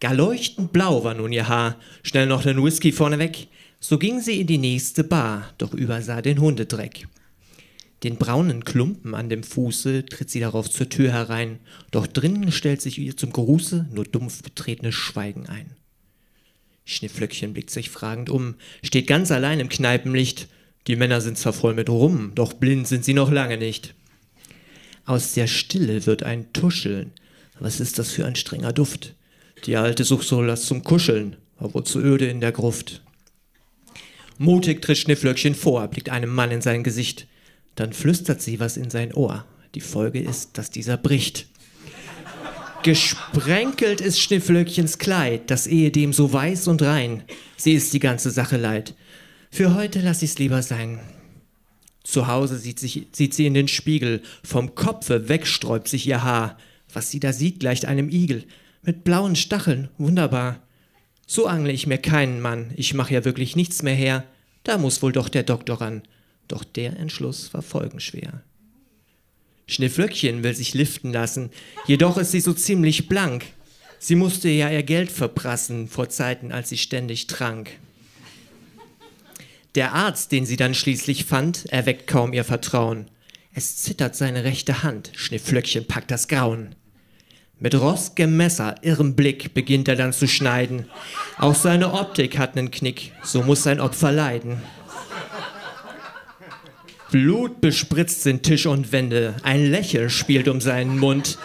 Gar 0.00 0.14
leuchtend 0.14 0.72
blau 0.72 1.04
war 1.04 1.14
nun 1.14 1.32
ihr 1.32 1.48
Haar, 1.48 1.78
schnell 2.02 2.26
noch 2.26 2.42
den 2.42 2.62
Whisky 2.62 2.90
vorneweg, 2.90 3.48
so 3.80 3.98
ging 3.98 4.20
sie 4.20 4.40
in 4.40 4.46
die 4.46 4.58
nächste 4.58 5.04
Bar, 5.04 5.52
doch 5.58 5.72
übersah 5.72 6.20
den 6.20 6.40
Hundedreck. 6.40 7.06
Den 8.02 8.16
braunen 8.16 8.64
Klumpen 8.64 9.14
an 9.14 9.28
dem 9.28 9.42
Fuße 9.42 10.04
tritt 10.06 10.30
sie 10.30 10.40
darauf 10.40 10.68
zur 10.68 10.88
Tür 10.88 11.12
herein, 11.12 11.58
doch 11.90 12.06
drinnen 12.06 12.52
stellt 12.52 12.82
sich 12.82 12.98
ihr 12.98 13.16
zum 13.16 13.32
Gruße 13.32 13.88
nur 13.92 14.04
dumpf 14.04 14.42
betretenes 14.42 14.94
Schweigen 14.94 15.46
ein. 15.48 15.70
Schneeflöckchen 16.84 17.52
blickt 17.54 17.70
sich 17.70 17.90
fragend 17.90 18.30
um, 18.30 18.56
steht 18.82 19.06
ganz 19.06 19.30
allein 19.30 19.60
im 19.60 19.68
Kneipenlicht. 19.68 20.48
Die 20.86 20.96
Männer 20.96 21.20
sind 21.20 21.38
zwar 21.38 21.54
voll 21.54 21.74
mit 21.74 21.88
Rum, 21.88 22.32
doch 22.34 22.52
blind 22.52 22.86
sind 22.86 23.04
sie 23.04 23.14
noch 23.14 23.30
lange 23.30 23.56
nicht. 23.56 23.94
Aus 25.06 25.34
der 25.34 25.46
Stille 25.46 26.06
wird 26.06 26.22
ein 26.22 26.52
Tuscheln. 26.52 27.12
Was 27.58 27.80
ist 27.80 27.98
das 27.98 28.10
für 28.10 28.26
ein 28.26 28.36
strenger 28.36 28.72
Duft? 28.72 29.14
Die 29.64 29.76
Alte 29.76 30.04
sucht 30.04 30.26
so 30.26 30.42
Lass 30.42 30.66
zum 30.66 30.82
Kuscheln, 30.82 31.36
aber 31.56 31.74
wozu 31.74 32.00
öde 32.00 32.26
in 32.26 32.40
der 32.40 32.52
Gruft. 32.52 33.02
Mutig 34.36 34.82
tritt 34.82 34.98
Schneeflöckchen 34.98 35.54
vor, 35.54 35.86
blickt 35.88 36.10
einem 36.10 36.34
Mann 36.34 36.50
in 36.50 36.60
sein 36.60 36.82
Gesicht. 36.82 37.26
Dann 37.76 37.92
flüstert 37.92 38.42
sie 38.42 38.60
was 38.60 38.76
in 38.76 38.90
sein 38.90 39.14
Ohr. 39.14 39.44
Die 39.74 39.80
Folge 39.80 40.20
ist, 40.20 40.58
dass 40.58 40.70
dieser 40.70 40.96
bricht. 40.96 41.46
Gesprenkelt 42.84 44.02
ist 44.02 44.20
Schneeflöckchens 44.20 44.98
Kleid, 44.98 45.50
das 45.50 45.66
ehedem 45.66 46.12
so 46.12 46.30
weiß 46.30 46.68
und 46.68 46.82
rein. 46.82 47.22
Sie 47.56 47.72
ist 47.72 47.94
die 47.94 47.98
ganze 47.98 48.30
Sache 48.30 48.58
leid. 48.58 48.94
Für 49.50 49.74
heute 49.74 50.02
lass 50.02 50.20
ich's 50.20 50.38
lieber 50.38 50.60
sein. 50.60 51.00
Zu 52.02 52.26
Hause 52.26 52.58
sieht, 52.58 52.78
sich, 52.78 53.06
sieht 53.10 53.32
sie 53.32 53.46
in 53.46 53.54
den 53.54 53.68
Spiegel, 53.68 54.20
vom 54.42 54.74
Kopfe 54.74 55.30
wegsträubt 55.30 55.88
sich 55.88 56.06
ihr 56.06 56.22
Haar. 56.22 56.58
Was 56.92 57.10
sie 57.10 57.20
da 57.20 57.32
sieht, 57.32 57.60
gleicht 57.60 57.86
einem 57.86 58.10
Igel, 58.10 58.44
mit 58.82 59.02
blauen 59.02 59.34
Stacheln, 59.34 59.88
wunderbar. 59.96 60.60
So 61.26 61.46
angle 61.46 61.72
ich 61.72 61.86
mir 61.86 61.96
keinen 61.96 62.42
Mann, 62.42 62.70
ich 62.76 62.92
mach 62.92 63.08
ja 63.08 63.24
wirklich 63.24 63.56
nichts 63.56 63.82
mehr 63.82 63.94
her, 63.94 64.24
da 64.62 64.76
muss 64.76 65.00
wohl 65.00 65.12
doch 65.12 65.30
der 65.30 65.44
Doktor 65.44 65.80
ran. 65.80 66.02
Doch 66.48 66.64
der 66.64 66.98
Entschluss 66.98 67.54
war 67.54 67.62
folgenschwer. 67.62 68.42
Schneeflöckchen 69.66 70.42
will 70.42 70.54
sich 70.54 70.74
liften 70.74 71.12
lassen, 71.12 71.50
jedoch 71.86 72.18
ist 72.18 72.32
sie 72.32 72.40
so 72.40 72.52
ziemlich 72.52 73.08
blank. 73.08 73.46
Sie 73.98 74.14
musste 74.14 74.48
ja 74.48 74.70
ihr 74.70 74.82
Geld 74.82 75.10
verprassen 75.10 75.88
vor 75.88 76.08
Zeiten, 76.08 76.52
als 76.52 76.68
sie 76.68 76.76
ständig 76.76 77.26
trank. 77.26 77.70
Der 79.74 79.92
Arzt, 79.92 80.30
den 80.30 80.46
sie 80.46 80.56
dann 80.56 80.74
schließlich 80.74 81.24
fand, 81.24 81.66
erweckt 81.66 82.06
kaum 82.06 82.32
ihr 82.32 82.44
Vertrauen. 82.44 83.10
Es 83.54 83.76
zittert 83.76 84.14
seine 84.14 84.44
rechte 84.44 84.82
Hand, 84.82 85.10
Schneeflöckchen 85.14 85.86
packt 85.86 86.10
das 86.10 86.28
Grauen. 86.28 86.74
Mit 87.60 87.74
rostgem 87.74 88.36
Messer, 88.36 88.74
irrem 88.82 89.14
Blick 89.14 89.54
beginnt 89.54 89.88
er 89.88 89.96
dann 89.96 90.12
zu 90.12 90.28
schneiden. 90.28 90.86
Auch 91.38 91.54
seine 91.54 91.92
Optik 91.92 92.36
hat 92.36 92.56
nen 92.56 92.70
Knick, 92.70 93.12
so 93.22 93.42
muss 93.42 93.62
sein 93.62 93.80
Opfer 93.80 94.12
leiden. 94.12 94.60
Blut 97.14 97.60
bespritzt 97.60 98.24
sind 98.24 98.42
Tisch 98.42 98.66
und 98.66 98.90
Wände, 98.90 99.36
ein 99.44 99.70
Lächeln 99.70 100.10
spielt 100.10 100.48
um 100.48 100.60
seinen 100.60 100.98
Mund. 100.98 101.38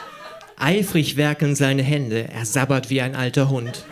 Eifrig 0.58 1.16
werken 1.16 1.54
seine 1.54 1.84
Hände, 1.84 2.28
er 2.28 2.48
sabbert 2.48 2.90
wie 2.90 3.02
ein 3.02 3.16
alter 3.16 3.52
Hund. 3.52 3.86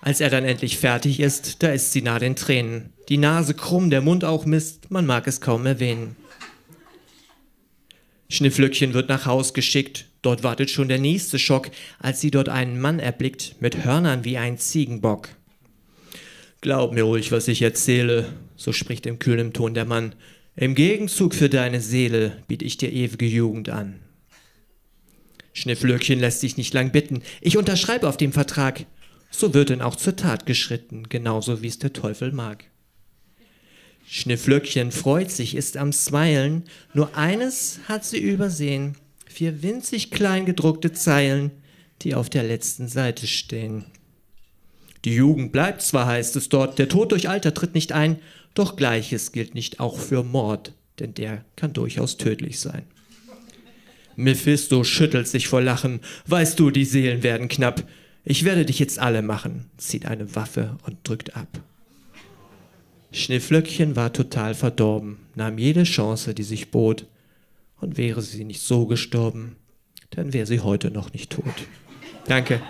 Als 0.00 0.20
er 0.20 0.30
dann 0.30 0.44
endlich 0.44 0.78
fertig 0.78 1.18
ist, 1.18 1.64
da 1.64 1.72
ist 1.72 1.90
sie 1.90 2.00
nah 2.00 2.20
den 2.20 2.36
Tränen. 2.36 2.92
Die 3.08 3.16
Nase 3.16 3.54
krumm, 3.54 3.90
der 3.90 4.02
Mund 4.02 4.24
auch 4.24 4.46
Mist, 4.46 4.92
man 4.92 5.04
mag 5.04 5.26
es 5.26 5.40
kaum 5.40 5.66
erwähnen. 5.66 6.14
Schnifflöckchen 8.28 8.94
wird 8.94 9.08
nach 9.08 9.26
Haus 9.26 9.52
geschickt, 9.52 10.06
dort 10.22 10.44
wartet 10.44 10.70
schon 10.70 10.86
der 10.86 11.00
nächste 11.00 11.40
Schock, 11.40 11.72
als 11.98 12.20
sie 12.20 12.30
dort 12.30 12.48
einen 12.48 12.80
Mann 12.80 13.00
erblickt, 13.00 13.56
mit 13.58 13.84
Hörnern 13.84 14.24
wie 14.24 14.38
ein 14.38 14.58
Ziegenbock. 14.58 15.30
Glaub 16.62 16.92
mir 16.92 17.02
ruhig, 17.02 17.32
was 17.32 17.48
ich 17.48 17.60
erzähle, 17.60 18.32
so 18.54 18.72
spricht 18.72 19.04
im 19.06 19.18
kühlen 19.18 19.52
Ton 19.52 19.74
der 19.74 19.84
Mann. 19.84 20.14
Im 20.54 20.76
Gegenzug 20.76 21.34
für 21.34 21.48
deine 21.48 21.80
Seele 21.80 22.40
biete 22.46 22.64
ich 22.64 22.76
dir 22.76 22.92
ewige 22.92 23.26
Jugend 23.26 23.68
an. 23.68 23.98
Schnifflöckchen 25.54 26.20
lässt 26.20 26.38
sich 26.38 26.56
nicht 26.56 26.72
lang 26.72 26.92
bitten. 26.92 27.22
Ich 27.40 27.56
unterschreibe 27.56 28.08
auf 28.08 28.16
dem 28.16 28.32
Vertrag. 28.32 28.86
So 29.32 29.54
wird 29.54 29.70
denn 29.70 29.82
auch 29.82 29.96
zur 29.96 30.14
Tat 30.14 30.46
geschritten, 30.46 31.08
genauso 31.08 31.62
wie 31.62 31.66
es 31.66 31.80
der 31.80 31.92
Teufel 31.92 32.30
mag. 32.30 32.64
Schnifflöckchen 34.06 34.92
freut 34.92 35.32
sich, 35.32 35.56
ist 35.56 35.76
am 35.76 35.92
Smilen, 35.92 36.62
nur 36.94 37.16
eines 37.16 37.80
hat 37.88 38.04
sie 38.04 38.18
übersehen. 38.18 38.96
Vier 39.26 39.64
winzig 39.64 40.12
klein 40.12 40.46
gedruckte 40.46 40.92
Zeilen, 40.92 41.50
die 42.02 42.14
auf 42.14 42.30
der 42.30 42.44
letzten 42.44 42.86
Seite 42.86 43.26
stehen. 43.26 43.86
Die 45.04 45.14
Jugend 45.14 45.52
bleibt 45.52 45.82
zwar, 45.82 46.06
heißt 46.06 46.36
es 46.36 46.48
dort, 46.48 46.78
der 46.78 46.88
Tod 46.88 47.12
durch 47.12 47.28
Alter 47.28 47.54
tritt 47.54 47.74
nicht 47.74 47.92
ein, 47.92 48.18
doch 48.54 48.76
gleiches 48.76 49.32
gilt 49.32 49.54
nicht 49.54 49.80
auch 49.80 49.98
für 49.98 50.22
Mord, 50.22 50.72
denn 50.98 51.14
der 51.14 51.44
kann 51.56 51.72
durchaus 51.72 52.18
tödlich 52.18 52.60
sein. 52.60 52.84
Mephisto 54.16 54.84
schüttelt 54.84 55.26
sich 55.26 55.48
vor 55.48 55.62
Lachen. 55.62 56.00
Weißt 56.26 56.58
du, 56.60 56.70
die 56.70 56.84
Seelen 56.84 57.22
werden 57.22 57.48
knapp. 57.48 57.84
Ich 58.24 58.44
werde 58.44 58.64
dich 58.64 58.78
jetzt 58.78 58.98
alle 58.98 59.22
machen, 59.22 59.70
zieht 59.78 60.06
eine 60.06 60.34
Waffe 60.36 60.76
und 60.86 60.98
drückt 61.04 61.36
ab. 61.36 61.48
Schneeflöckchen 63.10 63.96
war 63.96 64.12
total 64.12 64.54
verdorben, 64.54 65.18
nahm 65.34 65.58
jede 65.58 65.82
Chance, 65.82 66.34
die 66.34 66.44
sich 66.44 66.70
bot, 66.70 67.06
und 67.80 67.98
wäre 67.98 68.22
sie 68.22 68.44
nicht 68.44 68.62
so 68.62 68.86
gestorben, 68.86 69.56
dann 70.10 70.32
wäre 70.32 70.46
sie 70.46 70.60
heute 70.60 70.90
noch 70.90 71.12
nicht 71.12 71.30
tot. 71.30 71.54
Danke. 72.26 72.60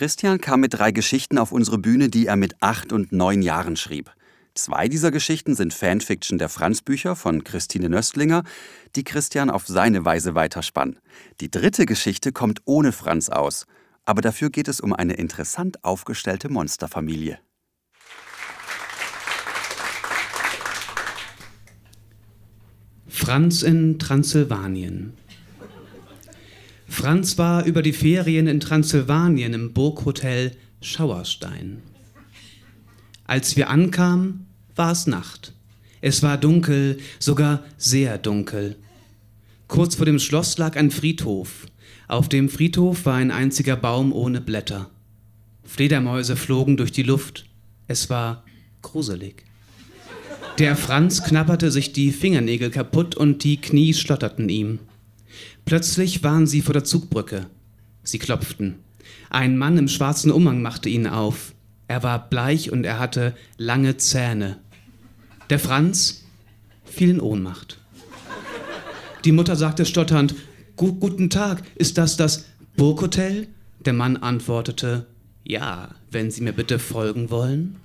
Christian 0.00 0.40
kam 0.40 0.60
mit 0.60 0.72
drei 0.72 0.92
Geschichten 0.92 1.36
auf 1.36 1.52
unsere 1.52 1.76
Bühne, 1.76 2.08
die 2.08 2.24
er 2.24 2.36
mit 2.36 2.54
acht 2.60 2.90
und 2.90 3.12
neun 3.12 3.42
Jahren 3.42 3.76
schrieb. 3.76 4.10
Zwei 4.54 4.88
dieser 4.88 5.10
Geschichten 5.10 5.54
sind 5.54 5.74
Fanfiction 5.74 6.38
der 6.38 6.48
Franz-Bücher 6.48 7.16
von 7.16 7.44
Christine 7.44 7.90
Nöstlinger, 7.90 8.44
die 8.96 9.04
Christian 9.04 9.50
auf 9.50 9.66
seine 9.66 10.02
Weise 10.06 10.34
weiterspann. 10.34 10.98
Die 11.42 11.50
dritte 11.50 11.84
Geschichte 11.84 12.32
kommt 12.32 12.62
ohne 12.64 12.92
Franz 12.92 13.28
aus, 13.28 13.66
aber 14.06 14.22
dafür 14.22 14.48
geht 14.48 14.68
es 14.68 14.80
um 14.80 14.94
eine 14.94 15.12
interessant 15.12 15.84
aufgestellte 15.84 16.48
Monsterfamilie. 16.48 17.38
Franz 23.06 23.62
in 23.62 23.98
Transsilvanien. 23.98 25.19
Franz 26.90 27.38
war 27.38 27.64
über 27.64 27.82
die 27.82 27.92
Ferien 27.92 28.48
in 28.48 28.58
Transsilvanien 28.58 29.54
im 29.54 29.72
Burghotel 29.72 30.56
Schauerstein. 30.82 31.82
Als 33.24 33.56
wir 33.56 33.70
ankamen, 33.70 34.46
war 34.74 34.90
es 34.90 35.06
Nacht. 35.06 35.54
Es 36.00 36.22
war 36.24 36.36
dunkel, 36.36 36.98
sogar 37.20 37.62
sehr 37.78 38.18
dunkel. 38.18 38.76
Kurz 39.68 39.94
vor 39.94 40.04
dem 40.04 40.18
Schloss 40.18 40.58
lag 40.58 40.76
ein 40.76 40.90
Friedhof. 40.90 41.68
Auf 42.08 42.28
dem 42.28 42.48
Friedhof 42.48 43.06
war 43.06 43.14
ein 43.14 43.30
einziger 43.30 43.76
Baum 43.76 44.12
ohne 44.12 44.40
Blätter. 44.40 44.90
Fledermäuse 45.62 46.34
flogen 46.34 46.76
durch 46.76 46.90
die 46.90 47.04
Luft. 47.04 47.46
Es 47.86 48.10
war 48.10 48.44
gruselig. 48.82 49.44
Der 50.58 50.74
Franz 50.74 51.22
knabberte 51.22 51.70
sich 51.70 51.92
die 51.92 52.10
Fingernägel 52.10 52.70
kaputt 52.70 53.14
und 53.14 53.44
die 53.44 53.58
Knie 53.58 53.94
schlotterten 53.94 54.48
ihm. 54.48 54.80
Plötzlich 55.70 56.24
waren 56.24 56.48
sie 56.48 56.62
vor 56.62 56.72
der 56.72 56.82
Zugbrücke. 56.82 57.46
Sie 58.02 58.18
klopften. 58.18 58.80
Ein 59.30 59.56
Mann 59.56 59.78
im 59.78 59.86
schwarzen 59.86 60.32
Umhang 60.32 60.62
machte 60.62 60.88
ihnen 60.88 61.06
auf. 61.06 61.54
Er 61.86 62.02
war 62.02 62.28
bleich 62.28 62.72
und 62.72 62.82
er 62.82 62.98
hatte 62.98 63.36
lange 63.56 63.96
Zähne. 63.96 64.56
Der 65.48 65.60
Franz 65.60 66.24
fiel 66.84 67.10
in 67.10 67.20
Ohnmacht. 67.20 67.78
Die 69.24 69.30
Mutter 69.30 69.54
sagte 69.54 69.86
stotternd, 69.86 70.34
Guten 70.74 71.30
Tag, 71.30 71.62
ist 71.76 71.98
das 71.98 72.16
das 72.16 72.46
Burghotel? 72.76 73.46
Der 73.84 73.92
Mann 73.92 74.16
antwortete, 74.16 75.06
ja, 75.44 75.90
wenn 76.10 76.32
Sie 76.32 76.40
mir 76.40 76.52
bitte 76.52 76.80
folgen 76.80 77.30
wollen. 77.30 77.76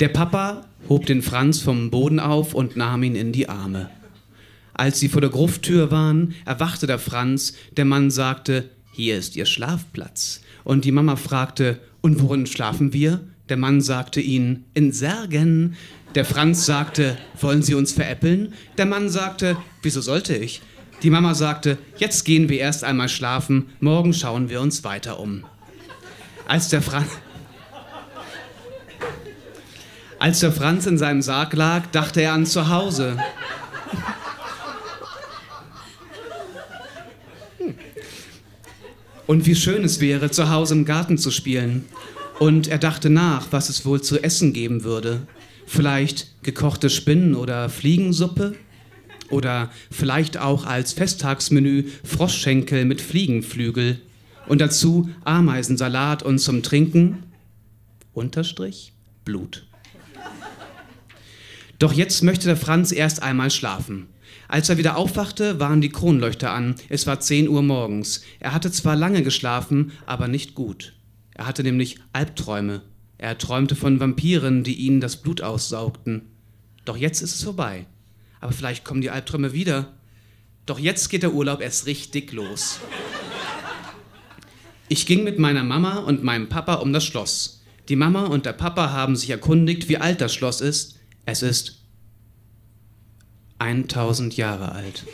Der 0.00 0.08
Papa 0.08 0.66
hob 0.90 1.06
den 1.06 1.22
Franz 1.22 1.60
vom 1.60 1.90
Boden 1.90 2.20
auf 2.20 2.52
und 2.52 2.76
nahm 2.76 3.02
ihn 3.04 3.16
in 3.16 3.32
die 3.32 3.48
Arme. 3.48 3.88
Als 4.80 4.98
sie 4.98 5.10
vor 5.10 5.20
der 5.20 5.28
Grufttür 5.28 5.90
waren, 5.90 6.34
erwachte 6.46 6.86
der 6.86 6.98
Franz. 6.98 7.52
Der 7.76 7.84
Mann 7.84 8.10
sagte, 8.10 8.70
hier 8.92 9.18
ist 9.18 9.36
Ihr 9.36 9.44
Schlafplatz. 9.44 10.40
Und 10.64 10.86
die 10.86 10.90
Mama 10.90 11.16
fragte, 11.16 11.80
und 12.00 12.22
worin 12.22 12.46
schlafen 12.46 12.94
wir? 12.94 13.20
Der 13.50 13.58
Mann 13.58 13.82
sagte 13.82 14.22
ihnen, 14.22 14.64
in 14.72 14.90
Särgen. 14.90 15.76
Der 16.14 16.24
Franz 16.24 16.64
sagte, 16.64 17.18
wollen 17.38 17.62
Sie 17.62 17.74
uns 17.74 17.92
veräppeln? 17.92 18.54
Der 18.78 18.86
Mann 18.86 19.10
sagte, 19.10 19.58
wieso 19.82 20.00
sollte 20.00 20.34
ich? 20.34 20.62
Die 21.02 21.10
Mama 21.10 21.34
sagte, 21.34 21.76
jetzt 21.98 22.24
gehen 22.24 22.48
wir 22.48 22.58
erst 22.58 22.82
einmal 22.82 23.10
schlafen, 23.10 23.66
morgen 23.80 24.14
schauen 24.14 24.48
wir 24.48 24.62
uns 24.62 24.82
weiter 24.82 25.20
um. 25.20 25.44
Als 26.48 26.68
der 26.70 26.80
Franz... 26.80 27.10
Als 30.18 30.40
der 30.40 30.52
Franz 30.52 30.86
in 30.86 30.96
seinem 30.96 31.20
Sarg 31.20 31.52
lag, 31.52 31.84
dachte 31.92 32.22
er 32.22 32.32
an 32.32 32.46
zu 32.46 32.70
Hause. 32.70 33.18
Und 39.30 39.46
wie 39.46 39.54
schön 39.54 39.84
es 39.84 40.00
wäre, 40.00 40.32
zu 40.32 40.50
Hause 40.50 40.74
im 40.74 40.84
Garten 40.84 41.16
zu 41.16 41.30
spielen. 41.30 41.84
Und 42.40 42.66
er 42.66 42.78
dachte 42.78 43.10
nach, 43.10 43.46
was 43.52 43.68
es 43.68 43.86
wohl 43.86 44.02
zu 44.02 44.20
essen 44.20 44.52
geben 44.52 44.82
würde. 44.82 45.20
Vielleicht 45.66 46.42
gekochte 46.42 46.90
Spinnen 46.90 47.36
oder 47.36 47.68
Fliegensuppe? 47.68 48.56
Oder 49.28 49.70
vielleicht 49.88 50.36
auch 50.36 50.66
als 50.66 50.94
Festtagsmenü 50.94 51.84
Froschschenkel 52.02 52.84
mit 52.84 53.00
Fliegenflügel. 53.00 54.00
Und 54.48 54.60
dazu 54.60 55.08
Ameisensalat 55.22 56.24
und 56.24 56.40
zum 56.40 56.64
Trinken 56.64 57.22
Unterstrich 58.12 58.92
Blut. 59.24 59.69
Doch 61.80 61.94
jetzt 61.94 62.22
möchte 62.22 62.44
der 62.44 62.58
Franz 62.58 62.92
erst 62.92 63.22
einmal 63.22 63.50
schlafen. 63.50 64.08
Als 64.48 64.68
er 64.68 64.76
wieder 64.76 64.98
aufwachte, 64.98 65.60
waren 65.60 65.80
die 65.80 65.88
Kronleuchter 65.88 66.52
an. 66.52 66.74
Es 66.90 67.06
war 67.06 67.20
10 67.20 67.48
Uhr 67.48 67.62
morgens. 67.62 68.22
Er 68.38 68.52
hatte 68.52 68.70
zwar 68.70 68.96
lange 68.96 69.22
geschlafen, 69.22 69.92
aber 70.04 70.28
nicht 70.28 70.54
gut. 70.54 70.92
Er 71.32 71.46
hatte 71.46 71.62
nämlich 71.62 71.98
Albträume. 72.12 72.82
Er 73.16 73.38
träumte 73.38 73.76
von 73.76 73.98
Vampiren, 73.98 74.62
die 74.62 74.74
ihnen 74.74 75.00
das 75.00 75.16
Blut 75.22 75.40
aussaugten. 75.40 76.26
Doch 76.84 76.98
jetzt 76.98 77.22
ist 77.22 77.36
es 77.36 77.42
vorbei. 77.42 77.86
Aber 78.40 78.52
vielleicht 78.52 78.84
kommen 78.84 79.00
die 79.00 79.10
Albträume 79.10 79.54
wieder. 79.54 79.94
Doch 80.66 80.78
jetzt 80.78 81.08
geht 81.08 81.22
der 81.22 81.32
Urlaub 81.32 81.62
erst 81.62 81.86
richtig 81.86 82.30
los. 82.32 82.78
Ich 84.88 85.06
ging 85.06 85.24
mit 85.24 85.38
meiner 85.38 85.64
Mama 85.64 86.00
und 86.00 86.22
meinem 86.22 86.50
Papa 86.50 86.74
um 86.74 86.92
das 86.92 87.06
Schloss. 87.06 87.62
Die 87.88 87.96
Mama 87.96 88.26
und 88.26 88.44
der 88.44 88.52
Papa 88.52 88.90
haben 88.90 89.16
sich 89.16 89.30
erkundigt, 89.30 89.88
wie 89.88 89.96
alt 89.96 90.20
das 90.20 90.34
Schloss 90.34 90.60
ist. 90.60 90.99
Es 91.30 91.42
ist 91.42 91.84
1000 93.60 94.36
Jahre 94.36 94.72
alt. 94.72 95.04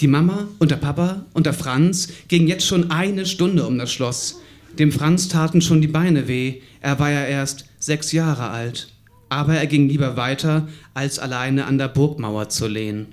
Die 0.00 0.06
Mama 0.06 0.48
und 0.58 0.70
der 0.70 0.76
Papa 0.76 1.26
und 1.34 1.44
der 1.44 1.52
Franz 1.52 2.08
gingen 2.28 2.48
jetzt 2.48 2.66
schon 2.66 2.90
eine 2.90 3.26
Stunde 3.26 3.66
um 3.66 3.76
das 3.76 3.92
Schloss. 3.92 4.40
Dem 4.78 4.90
Franz 4.90 5.28
taten 5.28 5.60
schon 5.60 5.82
die 5.82 5.86
Beine 5.86 6.28
weh. 6.28 6.62
Er 6.80 6.98
war 6.98 7.10
ja 7.10 7.26
erst 7.26 7.66
sechs 7.78 8.12
Jahre 8.12 8.48
alt. 8.48 8.88
Aber 9.28 9.54
er 9.54 9.66
ging 9.66 9.86
lieber 9.86 10.16
weiter, 10.16 10.66
als 10.94 11.18
alleine 11.18 11.66
an 11.66 11.76
der 11.76 11.88
Burgmauer 11.88 12.48
zu 12.48 12.66
lehnen. 12.66 13.08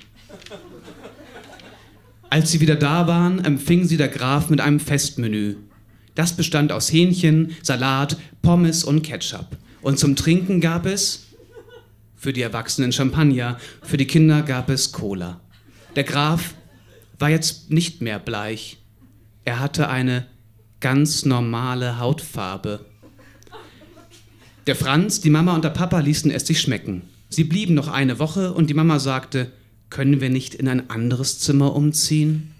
Als 2.29 2.51
sie 2.51 2.61
wieder 2.61 2.77
da 2.77 3.07
waren, 3.07 3.43
empfing 3.43 3.83
sie 3.83 3.97
der 3.97 4.07
Graf 4.07 4.49
mit 4.49 4.61
einem 4.61 4.79
Festmenü. 4.79 5.57
Das 6.15 6.31
bestand 6.31 6.71
aus 6.71 6.93
Hähnchen, 6.93 7.57
Salat, 7.61 8.15
Pommes 8.41 8.85
und 8.85 9.01
Ketchup. 9.01 9.57
Und 9.81 9.99
zum 9.99 10.15
Trinken 10.15 10.61
gab 10.61 10.85
es 10.85 11.26
für 12.17 12.33
die 12.33 12.41
Erwachsenen 12.41 12.91
Champagner, 12.91 13.57
für 13.83 13.95
die 13.95 14.07
Kinder 14.07 14.41
gab 14.41 14.69
es 14.69 14.91
Cola. 14.91 15.39
Der 15.95 16.03
Graf 16.03 16.55
war 17.19 17.29
jetzt 17.29 17.71
nicht 17.71 18.01
mehr 18.01 18.19
bleich. 18.19 18.77
Er 19.45 19.59
hatte 19.59 19.87
eine 19.87 20.25
ganz 20.79 21.23
normale 21.23 21.99
Hautfarbe. 21.99 22.85
Der 24.65 24.75
Franz, 24.75 25.21
die 25.21 25.29
Mama 25.29 25.55
und 25.55 25.63
der 25.63 25.69
Papa 25.69 25.99
ließen 25.99 26.29
es 26.29 26.45
sich 26.45 26.59
schmecken. 26.59 27.03
Sie 27.29 27.45
blieben 27.45 27.73
noch 27.73 27.87
eine 27.87 28.19
Woche 28.19 28.53
und 28.53 28.69
die 28.69 28.73
Mama 28.73 28.99
sagte, 28.99 29.51
können 29.89 30.19
wir 30.19 30.29
nicht 30.29 30.53
in 30.55 30.67
ein 30.67 30.89
anderes 30.89 31.39
Zimmer 31.39 31.73
umziehen? 31.75 32.53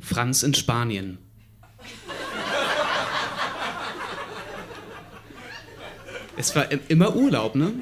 Franz 0.00 0.42
in 0.42 0.54
Spanien. 0.54 1.18
Es 6.36 6.54
war 6.56 6.66
immer 6.88 7.14
Urlaub, 7.14 7.54
ne? 7.54 7.72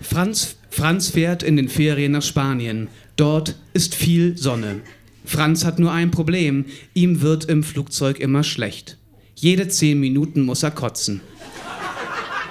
Franz, 0.00 0.56
Franz 0.70 1.08
fährt 1.08 1.42
in 1.42 1.56
den 1.56 1.68
Ferien 1.68 2.12
nach 2.12 2.22
Spanien. 2.22 2.88
Dort 3.16 3.56
ist 3.74 3.94
viel 3.94 4.36
Sonne. 4.38 4.80
Franz 5.24 5.64
hat 5.64 5.78
nur 5.78 5.92
ein 5.92 6.10
Problem. 6.10 6.64
Ihm 6.94 7.20
wird 7.20 7.44
im 7.44 7.62
Flugzeug 7.62 8.18
immer 8.18 8.42
schlecht. 8.42 8.96
Jede 9.34 9.68
zehn 9.68 10.00
Minuten 10.00 10.42
muss 10.42 10.62
er 10.62 10.70
kotzen. 10.70 11.20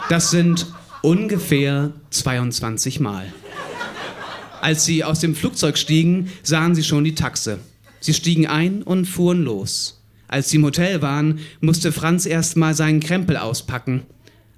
Das 0.09 0.31
sind 0.31 0.67
ungefähr 1.01 1.93
22 2.09 2.99
Mal. 2.99 3.31
Als 4.61 4.85
sie 4.85 5.03
aus 5.03 5.19
dem 5.19 5.35
Flugzeug 5.35 5.77
stiegen, 5.77 6.29
sahen 6.43 6.75
sie 6.75 6.83
schon 6.83 7.03
die 7.03 7.15
Taxe. 7.15 7.59
Sie 7.99 8.13
stiegen 8.13 8.47
ein 8.47 8.83
und 8.83 9.05
fuhren 9.05 9.43
los. 9.43 9.98
Als 10.29 10.49
sie 10.49 10.57
im 10.57 10.63
Hotel 10.63 11.01
waren, 11.01 11.39
musste 11.59 11.91
Franz 11.91 12.27
erst 12.27 12.55
mal 12.55 12.75
seinen 12.75 12.99
Krempel 12.99 13.35
auspacken. 13.35 14.03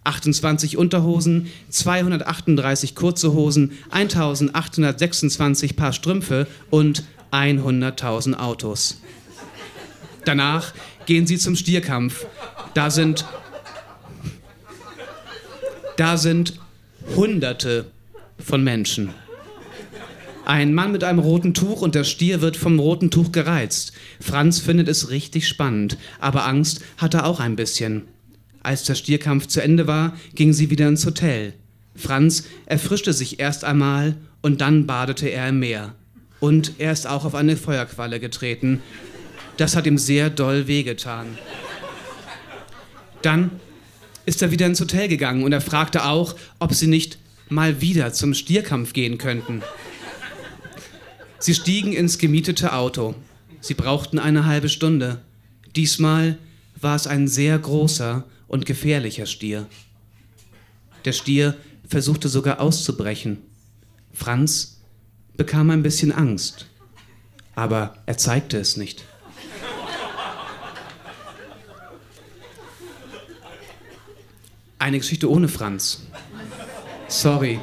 28 0.03 0.77
Unterhosen, 0.77 1.47
238 1.69 2.93
kurze 2.93 3.31
Hosen, 3.33 3.71
1826 3.91 5.77
Paar 5.77 5.93
Strümpfe 5.93 6.47
und 6.69 7.05
100.000 7.31 8.35
Autos. 8.35 8.99
Danach 10.25 10.73
gehen 11.05 11.25
sie 11.25 11.37
zum 11.37 11.55
Stierkampf. 11.55 12.25
Da 12.73 12.91
sind 12.91 13.25
da 15.95 16.17
sind 16.17 16.59
Hunderte 17.15 17.85
von 18.39 18.63
Menschen. 18.63 19.13
Ein 20.45 20.73
Mann 20.73 20.91
mit 20.91 21.03
einem 21.03 21.19
roten 21.19 21.53
Tuch 21.53 21.81
und 21.81 21.93
der 21.93 22.03
Stier 22.03 22.41
wird 22.41 22.57
vom 22.57 22.79
roten 22.79 23.11
Tuch 23.11 23.31
gereizt. 23.31 23.93
Franz 24.19 24.59
findet 24.59 24.87
es 24.87 25.09
richtig 25.09 25.47
spannend, 25.47 25.97
aber 26.19 26.47
Angst 26.47 26.81
hat 26.97 27.13
er 27.13 27.25
auch 27.25 27.39
ein 27.39 27.55
bisschen. 27.55 28.03
Als 28.63 28.83
der 28.83 28.95
Stierkampf 28.95 29.47
zu 29.47 29.61
Ende 29.61 29.87
war, 29.87 30.17
ging 30.35 30.53
sie 30.53 30.69
wieder 30.69 30.87
ins 30.87 31.05
Hotel. 31.05 31.53
Franz 31.95 32.45
erfrischte 32.65 33.13
sich 33.13 33.39
erst 33.39 33.63
einmal 33.63 34.15
und 34.41 34.61
dann 34.61 34.87
badete 34.87 35.29
er 35.29 35.49
im 35.49 35.59
Meer. 35.59 35.95
Und 36.39 36.73
er 36.79 36.91
ist 36.91 37.07
auch 37.07 37.25
auf 37.25 37.35
eine 37.35 37.55
Feuerqualle 37.55 38.19
getreten. 38.19 38.81
Das 39.57 39.75
hat 39.75 39.85
ihm 39.85 39.97
sehr 39.97 40.29
doll 40.29 40.67
wehgetan. 40.67 41.37
Dann 43.21 43.51
ist 44.25 44.41
er 44.41 44.51
wieder 44.51 44.65
ins 44.65 44.81
Hotel 44.81 45.07
gegangen 45.07 45.43
und 45.43 45.51
er 45.51 45.61
fragte 45.61 46.05
auch, 46.05 46.35
ob 46.57 46.73
sie 46.73 46.87
nicht 46.87 47.19
mal 47.49 47.81
wieder 47.81 48.13
zum 48.13 48.33
Stierkampf 48.33 48.93
gehen 48.93 49.17
könnten. 49.17 49.61
Sie 51.41 51.55
stiegen 51.55 51.91
ins 51.91 52.19
gemietete 52.19 52.71
Auto. 52.73 53.15
Sie 53.61 53.73
brauchten 53.73 54.19
eine 54.19 54.45
halbe 54.45 54.69
Stunde. 54.69 55.23
Diesmal 55.75 56.37
war 56.79 56.95
es 56.95 57.07
ein 57.07 57.27
sehr 57.27 57.57
großer 57.57 58.25
und 58.47 58.67
gefährlicher 58.67 59.25
Stier. 59.25 59.65
Der 61.03 61.13
Stier 61.13 61.57
versuchte 61.87 62.29
sogar 62.29 62.59
auszubrechen. 62.59 63.39
Franz 64.13 64.81
bekam 65.35 65.71
ein 65.71 65.81
bisschen 65.81 66.11
Angst, 66.11 66.67
aber 67.55 67.95
er 68.05 68.19
zeigte 68.19 68.59
es 68.59 68.77
nicht. 68.77 69.03
Eine 74.77 74.99
Geschichte 74.99 75.27
ohne 75.27 75.47
Franz. 75.47 76.03
Sorry. 77.07 77.59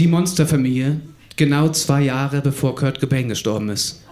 Die 0.00 0.08
Monsterfamilie, 0.08 1.00
genau 1.36 1.68
zwei 1.70 2.02
Jahre 2.02 2.40
bevor 2.40 2.74
Kurt 2.74 3.00
Cobain 3.00 3.28
gestorben 3.28 3.68
ist. 3.68 4.02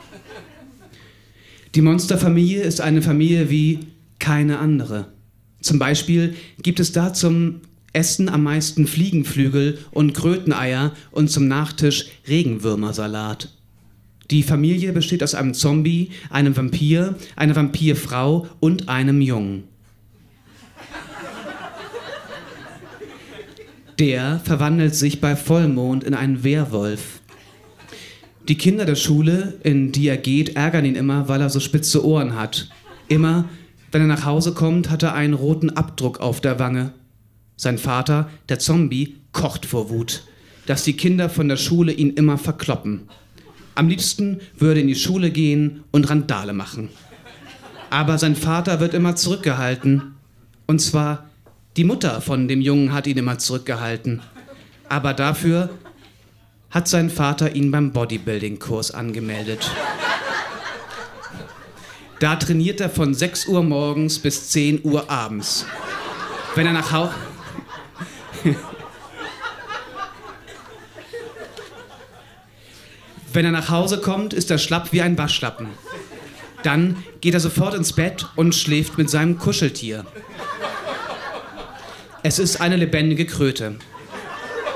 Die 1.74 1.82
Monsterfamilie 1.82 2.62
ist 2.62 2.80
eine 2.80 3.00
Familie 3.00 3.48
wie 3.48 3.80
keine 4.18 4.58
andere. 4.58 5.06
Zum 5.60 5.78
Beispiel 5.78 6.34
gibt 6.60 6.80
es 6.80 6.92
da 6.92 7.14
zum 7.14 7.60
Essen 7.92 8.28
am 8.28 8.42
meisten 8.42 8.86
Fliegenflügel 8.86 9.78
und 9.90 10.12
Kröteneier 10.12 10.92
und 11.10 11.30
zum 11.30 11.48
Nachtisch 11.48 12.06
Regenwürmersalat. 12.28 13.50
Die 14.30 14.42
Familie 14.42 14.92
besteht 14.92 15.22
aus 15.22 15.34
einem 15.34 15.54
Zombie, 15.54 16.10
einem 16.30 16.56
Vampir, 16.56 17.16
einer 17.36 17.54
Vampirfrau 17.54 18.46
und 18.60 18.88
einem 18.88 19.20
Jungen. 19.20 19.64
Der 24.02 24.40
verwandelt 24.40 24.96
sich 24.96 25.20
bei 25.20 25.36
Vollmond 25.36 26.02
in 26.02 26.14
einen 26.14 26.42
Werwolf. 26.42 27.20
Die 28.48 28.58
Kinder 28.58 28.84
der 28.84 28.96
Schule, 28.96 29.54
in 29.62 29.92
die 29.92 30.08
er 30.08 30.16
geht, 30.16 30.56
ärgern 30.56 30.84
ihn 30.84 30.96
immer, 30.96 31.28
weil 31.28 31.40
er 31.40 31.50
so 31.50 31.60
spitze 31.60 32.04
Ohren 32.04 32.34
hat. 32.34 32.68
Immer, 33.06 33.44
wenn 33.92 34.00
er 34.00 34.08
nach 34.08 34.24
Hause 34.24 34.54
kommt, 34.54 34.90
hat 34.90 35.04
er 35.04 35.14
einen 35.14 35.34
roten 35.34 35.70
Abdruck 35.70 36.18
auf 36.18 36.40
der 36.40 36.58
Wange. 36.58 36.92
Sein 37.54 37.78
Vater, 37.78 38.28
der 38.48 38.58
Zombie, 38.58 39.18
kocht 39.30 39.66
vor 39.66 39.88
Wut, 39.88 40.24
dass 40.66 40.82
die 40.82 40.94
Kinder 40.94 41.30
von 41.30 41.46
der 41.46 41.56
Schule 41.56 41.92
ihn 41.92 42.10
immer 42.10 42.38
verkloppen. 42.38 43.02
Am 43.76 43.88
liebsten 43.88 44.40
würde 44.58 44.80
in 44.80 44.88
die 44.88 44.96
Schule 44.96 45.30
gehen 45.30 45.84
und 45.92 46.10
Randale 46.10 46.54
machen. 46.54 46.88
Aber 47.88 48.18
sein 48.18 48.34
Vater 48.34 48.80
wird 48.80 48.94
immer 48.94 49.14
zurückgehalten. 49.14 50.16
Und 50.66 50.80
zwar 50.80 51.30
die 51.76 51.84
Mutter 51.84 52.20
von 52.20 52.48
dem 52.48 52.60
Jungen 52.60 52.92
hat 52.92 53.06
ihn 53.06 53.16
immer 53.16 53.38
zurückgehalten. 53.38 54.20
Aber 54.88 55.14
dafür 55.14 55.70
hat 56.70 56.88
sein 56.88 57.08
Vater 57.10 57.54
ihn 57.54 57.70
beim 57.70 57.92
Bodybuilding-Kurs 57.92 58.90
angemeldet. 58.90 59.70
Da 62.20 62.36
trainiert 62.36 62.80
er 62.80 62.90
von 62.90 63.14
6 63.14 63.48
Uhr 63.48 63.62
morgens 63.62 64.18
bis 64.18 64.50
10 64.50 64.84
Uhr 64.84 65.10
abends. 65.10 65.66
Wenn 66.54 66.66
er 66.66 66.72
nach 66.72 66.92
Hause. 66.92 67.14
Wenn 73.32 73.46
er 73.46 73.50
nach 73.50 73.70
Hause 73.70 73.98
kommt, 73.98 74.34
ist 74.34 74.50
er 74.50 74.58
schlapp 74.58 74.92
wie 74.92 75.00
ein 75.00 75.16
Waschlappen. 75.16 75.68
Dann 76.62 77.02
geht 77.22 77.32
er 77.34 77.40
sofort 77.40 77.74
ins 77.74 77.94
Bett 77.94 78.28
und 78.36 78.54
schläft 78.54 78.98
mit 78.98 79.08
seinem 79.08 79.38
Kuscheltier. 79.38 80.04
Es 82.24 82.38
ist 82.38 82.60
eine 82.60 82.76
lebendige 82.76 83.26
Kröte. 83.26 83.74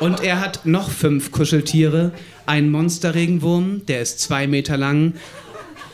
Und 0.01 0.21
er 0.21 0.41
hat 0.41 0.67
noch 0.67 0.91
fünf 0.91 1.31
Kuscheltiere, 1.31 2.11
einen 2.45 2.71
Monsterregenwurm, 2.73 3.87
der 3.87 4.01
ist 4.03 4.19
zwei 4.19 4.49
Meter 4.49 4.77
lang, 4.77 5.15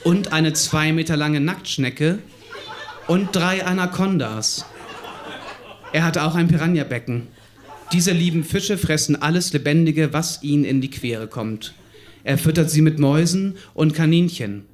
und 0.03 0.33
eine 0.33 0.55
zwei 0.55 0.93
Meter 0.93 1.17
lange 1.17 1.41
Nacktschnecke 1.41 2.19
und 3.07 3.37
drei 3.37 3.67
Anacondas. 3.67 4.65
Er 5.93 6.05
hat 6.05 6.17
auch 6.17 6.35
ein 6.35 6.49
Piranha-Becken. 6.49 7.29
Diese 7.93 8.13
lieben 8.13 8.45
Fische 8.45 8.79
fressen 8.79 9.21
alles 9.21 9.53
Lebendige, 9.53 10.15
was 10.15 10.43
ihnen 10.43 10.65
in 10.65 10.81
die 10.81 10.91
Quere 10.91 11.29
kommt. 11.29 11.75
Er 12.25 12.39
füttert 12.39 12.71
sie 12.71 12.81
mit 12.81 12.99
Mäusen 12.99 13.57
und 13.75 13.95
Kaninchen. 13.95 14.65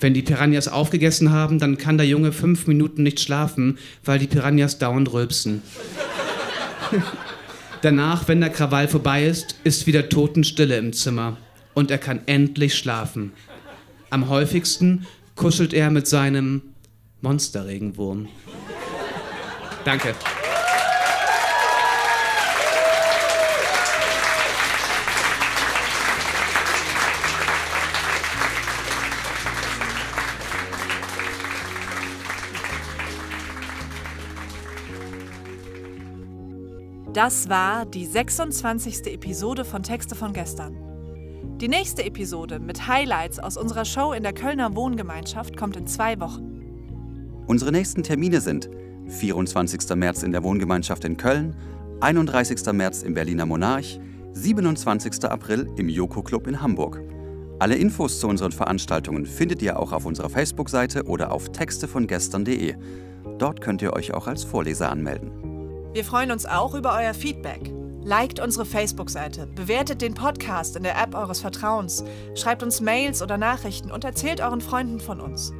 Wenn 0.00 0.14
die 0.14 0.22
Piranhas 0.22 0.68
aufgegessen 0.68 1.32
haben, 1.32 1.58
dann 1.58 1.78
kann 1.78 1.96
der 1.96 2.06
Junge 2.06 2.32
fünf 2.32 2.66
Minuten 2.66 3.02
nicht 3.02 3.20
schlafen, 3.20 3.78
weil 4.04 4.18
die 4.18 4.26
Piranhas 4.26 4.78
dauernd 4.78 5.12
rülpsen. 5.12 5.62
Danach, 7.82 8.28
wenn 8.28 8.40
der 8.40 8.50
Krawall 8.50 8.88
vorbei 8.88 9.26
ist, 9.26 9.56
ist 9.64 9.86
wieder 9.86 10.08
Totenstille 10.08 10.76
im 10.76 10.92
Zimmer 10.92 11.36
und 11.74 11.90
er 11.90 11.98
kann 11.98 12.20
endlich 12.26 12.74
schlafen. 12.74 13.32
Am 14.10 14.28
häufigsten 14.28 15.06
kuschelt 15.34 15.74
er 15.74 15.90
mit 15.90 16.06
seinem 16.06 16.62
Monsterregenwurm. 17.20 18.28
Danke. 19.84 20.14
Das 37.16 37.48
war 37.48 37.86
die 37.86 38.04
26. 38.04 39.06
Episode 39.06 39.64
von 39.64 39.82
Texte 39.82 40.14
von 40.14 40.34
gestern. 40.34 40.76
Die 41.62 41.66
nächste 41.66 42.04
Episode 42.04 42.58
mit 42.58 42.88
Highlights 42.88 43.38
aus 43.38 43.56
unserer 43.56 43.86
Show 43.86 44.12
in 44.12 44.22
der 44.22 44.34
Kölner 44.34 44.76
Wohngemeinschaft 44.76 45.56
kommt 45.56 45.78
in 45.78 45.86
zwei 45.86 46.20
Wochen. 46.20 46.60
Unsere 47.46 47.72
nächsten 47.72 48.02
Termine 48.02 48.42
sind 48.42 48.68
24. 49.06 49.96
März 49.96 50.24
in 50.24 50.32
der 50.32 50.42
Wohngemeinschaft 50.42 51.06
in 51.06 51.16
Köln, 51.16 51.56
31. 52.00 52.70
März 52.74 53.02
im 53.02 53.14
Berliner 53.14 53.46
Monarch, 53.46 53.98
27. 54.34 55.24
April 55.24 55.70
im 55.78 55.88
Joko 55.88 56.22
Club 56.22 56.46
in 56.46 56.60
Hamburg. 56.60 57.00
Alle 57.58 57.76
Infos 57.76 58.20
zu 58.20 58.28
unseren 58.28 58.52
Veranstaltungen 58.52 59.24
findet 59.24 59.62
ihr 59.62 59.80
auch 59.80 59.92
auf 59.92 60.04
unserer 60.04 60.28
Facebook-Seite 60.28 61.04
oder 61.04 61.32
auf 61.32 61.48
textevongestern.de. 61.48 62.74
Dort 63.38 63.62
könnt 63.62 63.80
ihr 63.80 63.94
euch 63.94 64.12
auch 64.12 64.26
als 64.26 64.44
Vorleser 64.44 64.92
anmelden. 64.92 65.45
Wir 65.96 66.04
freuen 66.04 66.30
uns 66.30 66.44
auch 66.44 66.74
über 66.74 66.94
euer 66.94 67.14
Feedback. 67.14 67.72
Liked 68.02 68.38
unsere 68.38 68.66
Facebook-Seite, 68.66 69.46
bewertet 69.46 70.02
den 70.02 70.12
Podcast 70.12 70.76
in 70.76 70.82
der 70.82 71.02
App 71.02 71.14
eures 71.14 71.40
Vertrauens, 71.40 72.04
schreibt 72.34 72.62
uns 72.62 72.82
Mails 72.82 73.22
oder 73.22 73.38
Nachrichten 73.38 73.90
und 73.90 74.04
erzählt 74.04 74.42
euren 74.42 74.60
Freunden 74.60 75.00
von 75.00 75.22
uns. 75.22 75.54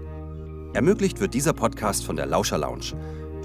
Ermöglicht 0.74 1.20
wird 1.20 1.32
dieser 1.32 1.54
Podcast 1.54 2.04
von 2.04 2.16
der 2.16 2.26
Lauscher 2.26 2.58
Lounge. 2.58 2.92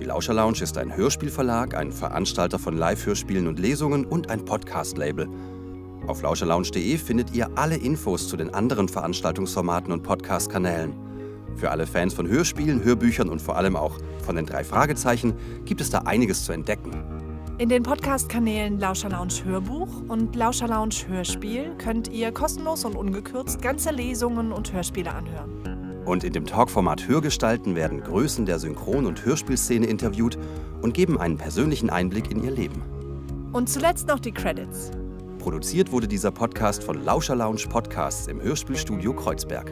Die 0.02 0.04
Lauscher 0.04 0.34
Lounge 0.34 0.62
ist 0.64 0.78
ein 0.78 0.94
Hörspielverlag, 0.94 1.76
ein 1.76 1.94
Veranstalter 1.94 2.60
von 2.60 2.76
Live-Hörspielen 2.76 3.48
und 3.48 3.58
Lesungen 3.58 4.04
und 4.04 4.30
ein 4.30 4.44
Podcast-Label. 4.44 5.30
Auf 6.08 6.22
lauscherlounge.de 6.22 6.98
findet 6.98 7.34
ihr 7.34 7.50
alle 7.56 7.78
Infos 7.78 8.28
zu 8.28 8.36
den 8.36 8.54
anderen 8.54 8.90
Veranstaltungsformaten 8.90 9.94
und 9.94 10.04
Podcast-Kanälen. 10.04 11.11
Für 11.56 11.72
alle 11.72 11.86
Fans 11.88 12.14
von 12.14 12.28
Hörspielen, 12.28 12.84
Hörbüchern 12.84 13.30
und 13.30 13.42
vor 13.42 13.58
allem 13.58 13.76
auch 13.76 13.98
von 14.24 14.36
den 14.36 14.46
drei 14.46 14.64
Fragezeichen 14.64 15.34
gibt 15.66 15.82
es 15.82 15.90
da 15.90 16.00
einiges 16.00 16.46
zu 16.46 16.52
entdecken. 16.52 16.92
In 17.58 17.70
den 17.70 17.84
Podcast-Kanälen 17.84 18.80
Lauscher 18.80 19.10
Lounge 19.10 19.46
Hörbuch 19.46 20.02
und 20.08 20.36
Lauscher 20.36 20.68
Lounge 20.68 20.96
Hörspiel 21.08 21.76
könnt 21.78 22.08
ihr 22.08 22.32
kostenlos 22.32 22.86
und 22.86 22.96
ungekürzt 22.96 23.62
ganze 23.62 23.92
Lesungen 23.92 24.52
und 24.52 24.74
Hörspiele 24.74 25.14
anhören. 25.14 26.02
Und 26.06 26.24
in 26.24 26.34
dem 26.34 26.46
Talkformat 26.48 27.08
Hörgestalten 27.08 27.76
werden 27.76 28.02
Größen 28.02 28.48
der 28.48 28.58
Synchron- 28.58 29.06
und 29.06 29.24
Hörspielszene 29.24 29.86
interviewt 29.86 30.40
und 30.82 30.96
geben 30.96 31.20
einen 31.20 31.38
persönlichen 31.38 31.92
Einblick 31.92 32.32
in 32.32 32.44
ihr 32.44 32.52
Leben. 32.52 32.82
Und 33.54 33.70
zuletzt 33.70 34.08
noch 34.08 34.20
die 34.20 34.32
Credits. 34.32 34.90
Produziert 35.38 35.92
wurde 35.92 36.08
dieser 36.08 36.32
Podcast 36.32 36.84
von 36.84 37.04
Lauscher 37.04 37.36
Lounge 37.36 37.68
Podcasts 37.70 38.28
im 38.28 38.42
Hörspielstudio 38.42 39.14
Kreuzberg. 39.14 39.72